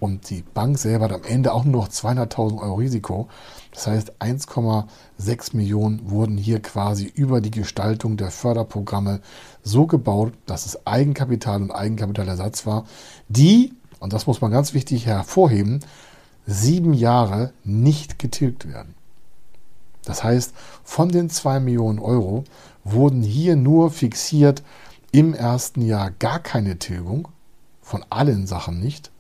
und 0.00 0.28
die 0.30 0.42
Bank 0.42 0.78
selber 0.78 1.04
hat 1.04 1.12
am 1.12 1.22
Ende 1.22 1.52
auch 1.52 1.64
nur 1.64 1.82
noch 1.82 1.88
200.000 1.88 2.60
Euro 2.60 2.74
Risiko. 2.74 3.28
Das 3.72 3.86
heißt, 3.86 4.14
1,6 4.20 5.56
Millionen 5.56 6.10
wurden 6.10 6.36
hier 6.36 6.60
quasi 6.60 7.04
über 7.06 7.40
die 7.40 7.52
Gestaltung 7.52 8.16
der 8.16 8.32
Förderprogramme 8.32 9.20
so 9.62 9.86
gebaut, 9.86 10.32
dass 10.46 10.66
es 10.66 10.86
Eigenkapital 10.86 11.62
und 11.62 11.70
Eigenkapitalersatz 11.70 12.66
war, 12.66 12.84
die, 13.28 13.74
und 14.04 14.12
das 14.12 14.26
muss 14.26 14.42
man 14.42 14.50
ganz 14.50 14.74
wichtig 14.74 15.06
hervorheben, 15.06 15.80
sieben 16.46 16.92
Jahre 16.92 17.54
nicht 17.64 18.18
getilgt 18.18 18.68
werden. 18.68 18.94
Das 20.04 20.22
heißt, 20.22 20.52
von 20.82 21.08
den 21.08 21.30
2 21.30 21.58
Millionen 21.60 21.98
Euro 21.98 22.44
wurden 22.84 23.22
hier 23.22 23.56
nur 23.56 23.90
fixiert 23.90 24.62
im 25.10 25.32
ersten 25.32 25.80
Jahr 25.80 26.10
gar 26.10 26.38
keine 26.38 26.78
Tilgung, 26.78 27.28
von 27.80 28.04
allen 28.10 28.46
Sachen 28.46 28.78
nicht. 28.78 29.10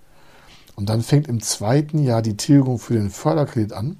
Und 0.76 0.90
dann 0.90 1.02
fängt 1.02 1.28
im 1.28 1.40
zweiten 1.40 2.02
Jahr 2.02 2.20
die 2.20 2.36
Tilgung 2.36 2.78
für 2.78 2.92
den 2.92 3.08
Förderkredit 3.08 3.72
an. 3.72 3.98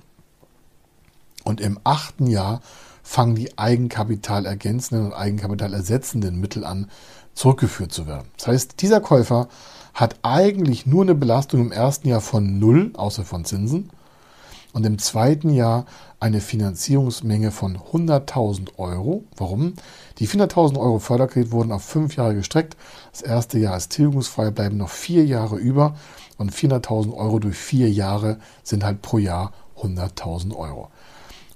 Und 1.44 1.62
im 1.62 1.81
achten 1.83 2.27
Jahr 2.27 2.61
fangen 3.04 3.36
die 3.36 3.56
eigenkapitalergänzenden 3.56 5.06
und 5.06 5.12
eigenkapitalersetzenden 5.12 6.40
Mittel 6.40 6.64
an, 6.64 6.90
zurückgeführt 7.34 7.92
zu 7.92 8.08
werden. 8.08 8.26
Das 8.38 8.48
heißt, 8.48 8.80
dieser 8.80 9.00
Käufer 9.00 9.48
hat 9.92 10.16
eigentlich 10.22 10.86
nur 10.86 11.02
eine 11.02 11.14
Belastung 11.14 11.60
im 11.60 11.70
ersten 11.70 12.08
Jahr 12.08 12.20
von 12.20 12.58
null, 12.58 12.90
außer 12.96 13.24
von 13.24 13.44
Zinsen, 13.44 13.90
und 14.72 14.84
im 14.84 14.98
zweiten 14.98 15.50
Jahr 15.50 15.86
eine 16.18 16.40
Finanzierungsmenge 16.40 17.52
von 17.52 17.78
100.000 17.78 18.76
Euro. 18.78 19.22
Warum? 19.36 19.74
Die 20.18 20.26
400.000 20.26 20.80
Euro 20.80 20.98
Förderkredit 20.98 21.52
wurden 21.52 21.70
auf 21.70 21.84
fünf 21.84 22.16
Jahre 22.16 22.34
gestreckt. 22.34 22.76
Das 23.12 23.22
erste 23.22 23.58
Jahr 23.58 23.76
ist 23.76 23.90
tilgungsfrei, 23.90 24.50
bleiben 24.50 24.78
noch 24.78 24.88
vier 24.88 25.24
Jahre 25.24 25.58
über 25.58 25.94
und 26.38 26.52
400.000 26.52 27.14
Euro 27.14 27.38
durch 27.38 27.56
vier 27.56 27.88
Jahre 27.88 28.38
sind 28.64 28.82
halt 28.82 29.00
pro 29.00 29.18
Jahr 29.18 29.52
100.000 29.80 30.56
Euro. 30.56 30.90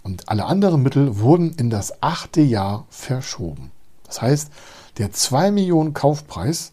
Und 0.03 0.29
alle 0.29 0.47
anderen 0.47 0.83
Mittel 0.83 1.19
wurden 1.19 1.53
in 1.55 1.71
das 1.71 2.03
achte 2.03 2.41
Jahr 2.41 2.87
verschoben. 2.89 3.71
Das 4.05 4.23
heißt, 4.23 4.51
der 4.99 5.13
2 5.13 5.51
Millionen 5.51 5.93
Kaufpreis 5.93 6.73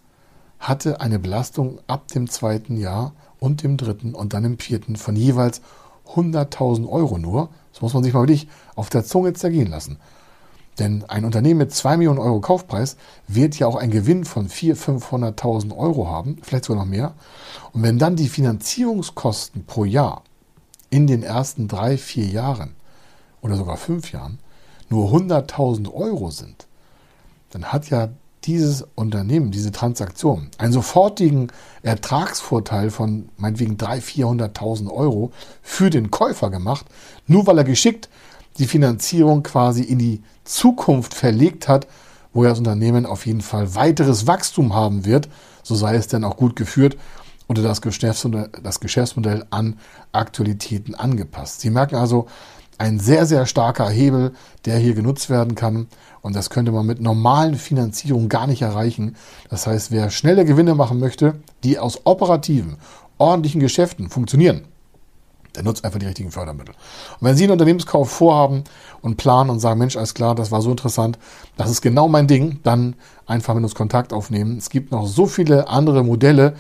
hatte 0.60 1.02
eine 1.02 1.20
Belastung 1.20 1.80
ab 1.88 2.08
dem 2.08 2.30
zweiten 2.30 2.78
Jahr 2.78 3.14
und 3.40 3.64
dem 3.64 3.78
dritten 3.78 4.16
und 4.16 4.34
dann 4.34 4.46
im 4.46 4.58
vierten 4.58 4.96
von 4.96 5.16
jeweils 5.16 5.62
100.000 6.14 6.88
Euro 6.90 7.18
nur. 7.18 7.50
Das 7.74 7.82
muss 7.82 7.94
man 7.94 8.04
sich 8.04 8.14
mal 8.14 8.22
wirklich 8.22 8.48
auf 8.76 8.90
der 8.90 9.04
Zunge 9.04 9.34
zergehen 9.34 9.70
lassen. 9.70 9.98
Denn 10.80 11.06
ein 11.08 11.24
Unternehmen 11.24 11.60
mit 11.60 11.74
2 11.74 11.98
Millionen 11.98 12.20
Euro 12.20 12.42
Kaufpreis 12.42 12.98
wird 13.28 13.58
ja 13.58 13.68
auch 13.68 13.76
einen 13.76 13.92
Gewinn 13.92 14.26
von 14.26 14.50
400.000, 14.50 15.36
500.000 15.36 15.78
Euro 15.78 16.08
haben, 16.08 16.38
vielleicht 16.42 16.66
sogar 16.66 16.84
noch 16.84 16.90
mehr. 16.90 17.14
Und 17.72 17.84
wenn 17.84 17.98
dann 17.98 18.16
die 18.16 18.28
Finanzierungskosten 18.28 19.66
pro 19.66 19.86
Jahr 19.86 20.24
in 20.90 21.08
den 21.08 21.24
ersten 21.24 21.68
drei, 21.68 21.98
vier 21.98 22.26
Jahren 22.26 22.76
oder 23.46 23.58
sogar 23.58 23.78
fünf 23.78 24.12
Jahren 24.12 24.40
nur 24.90 25.12
100.000 25.12 25.94
Euro 25.94 26.32
sind, 26.32 26.66
dann 27.52 27.66
hat 27.66 27.90
ja 27.92 28.10
dieses 28.44 28.86
Unternehmen, 28.96 29.52
diese 29.52 29.72
Transaktion, 29.72 30.50
einen 30.58 30.74
sofortigen 30.74 31.52
Ertragsvorteil 31.84 32.90
von 32.90 33.30
meinetwegen 33.38 33.78
300.000, 33.78 34.52
400.000 34.56 34.92
Euro 34.92 35.32
für 35.62 35.92
den 35.92 36.10
Käufer 36.10 36.50
gemacht, 36.50 36.88
nur 37.28 37.46
weil 37.46 37.60
er 37.60 37.64
geschickt 37.64 38.10
die 38.58 38.66
Finanzierung 38.66 39.44
quasi 39.44 39.84
in 39.84 40.00
die 40.00 40.24
Zukunft 40.44 41.14
verlegt 41.14 41.68
hat, 41.68 41.88
wo 42.34 42.44
das 42.44 42.58
Unternehmen 42.58 43.06
auf 43.06 43.26
jeden 43.28 43.42
Fall 43.42 43.76
weiteres 43.76 44.28
Wachstum 44.28 44.74
haben 44.74 45.06
wird, 45.06 45.30
so 45.62 45.76
sei 45.76 45.96
es 45.96 46.08
denn 46.08 46.24
auch 46.24 46.38
gut 46.38 46.56
geführt 46.56 46.98
oder 47.48 47.62
das 47.62 47.82
Geschäftsmodell, 47.82 48.50
das 48.64 48.80
Geschäftsmodell 48.80 49.46
an 49.52 49.78
Aktualitäten 50.12 50.96
angepasst. 50.96 51.62
Sie 51.62 51.70
merken 51.70 51.96
also, 51.96 52.28
ein 52.78 53.00
sehr, 53.00 53.26
sehr 53.26 53.46
starker 53.46 53.90
Hebel, 53.90 54.34
der 54.66 54.78
hier 54.78 54.94
genutzt 54.94 55.30
werden 55.30 55.56
kann. 55.56 55.88
Und 56.22 56.36
das 56.36 56.50
könnte 56.50 56.72
man 56.72 56.86
mit 56.86 57.02
normalen 57.02 57.56
Finanzierungen 57.56 58.30
gar 58.30 58.48
nicht 58.48 58.62
erreichen. 58.62 59.16
Das 59.50 59.68
heißt, 59.68 59.92
wer 59.92 60.10
schnelle 60.10 60.46
Gewinne 60.46 60.76
machen 60.76 61.00
möchte, 61.00 61.36
die 61.64 61.80
aus 61.80 62.02
operativen, 62.06 62.78
ordentlichen 63.18 63.62
Geschäften 63.62 64.10
funktionieren, 64.10 64.66
der 65.56 65.64
nutzt 65.64 65.86
einfach 65.86 66.00
die 66.00 66.06
richtigen 66.06 66.32
Fördermittel. 66.32 66.76
Und 67.20 67.28
wenn 67.28 67.36
Sie 67.36 67.44
einen 67.44 67.54
Unternehmenskauf 67.54 68.10
vorhaben 68.10 68.64
und 69.02 69.18
planen 69.18 69.50
und 69.50 69.60
sagen, 69.60 69.80
Mensch, 69.80 69.96
alles 69.96 70.14
klar, 70.14 70.36
das 70.36 70.52
war 70.52 70.62
so 70.62 70.72
interessant, 70.72 71.18
das 71.58 71.70
ist 71.70 71.82
genau 71.82 72.08
mein 72.08 72.28
Ding, 72.28 72.60
dann 72.64 72.96
einfach 73.26 73.54
mit 73.54 73.64
uns 73.64 73.76
Kontakt 73.76 74.12
aufnehmen. 74.12 74.58
Es 74.58 74.70
gibt 74.70 74.92
noch 74.92 75.08
so 75.08 75.28
viele 75.28 75.70
andere 75.70 76.04
Modelle, 76.04 76.56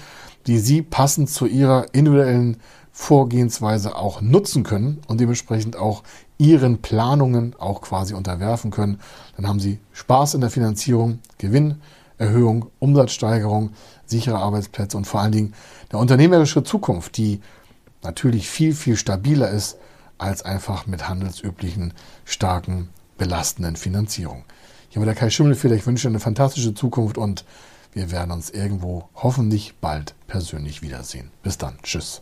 die 0.47 0.59
Sie 0.59 0.81
passend 0.81 1.29
zu 1.29 1.45
Ihrer 1.45 1.93
individuellen 1.93 2.57
Vorgehensweise 2.97 3.97
auch 3.97 4.21
nutzen 4.21 4.63
können 4.63 5.01
und 5.09 5.19
dementsprechend 5.19 5.75
auch 5.75 6.03
ihren 6.37 6.81
Planungen 6.81 7.53
auch 7.59 7.81
quasi 7.81 8.13
unterwerfen 8.13 8.71
können. 8.71 9.01
Dann 9.35 9.49
haben 9.49 9.59
sie 9.59 9.79
Spaß 9.91 10.33
in 10.35 10.39
der 10.39 10.49
Finanzierung, 10.49 11.19
Gewinnerhöhung, 11.37 12.71
Umsatzsteigerung, 12.79 13.71
sichere 14.05 14.37
Arbeitsplätze 14.37 14.95
und 14.95 15.05
vor 15.05 15.19
allen 15.19 15.33
Dingen 15.33 15.53
eine 15.89 15.99
unternehmerische 15.99 16.63
Zukunft, 16.63 17.17
die 17.17 17.41
natürlich 18.01 18.49
viel, 18.49 18.73
viel 18.73 18.95
stabiler 18.95 19.49
ist 19.49 19.77
als 20.17 20.43
einfach 20.43 20.87
mit 20.87 21.09
handelsüblichen, 21.09 21.93
starken, 22.23 22.87
belastenden 23.17 23.75
Finanzierungen. 23.75 24.45
Hier 24.87 25.01
war 25.01 25.05
der 25.05 25.15
Kai 25.15 25.29
Schimmelfehler. 25.29 25.75
Ich 25.75 25.85
wünsche 25.85 26.07
eine 26.07 26.21
fantastische 26.21 26.73
Zukunft 26.73 27.17
und 27.17 27.43
wir 27.91 28.09
werden 28.09 28.31
uns 28.31 28.49
irgendwo 28.51 29.09
hoffentlich 29.15 29.75
bald 29.81 30.15
persönlich 30.27 30.81
wiedersehen. 30.81 31.29
Bis 31.43 31.57
dann. 31.57 31.77
Tschüss. 31.83 32.21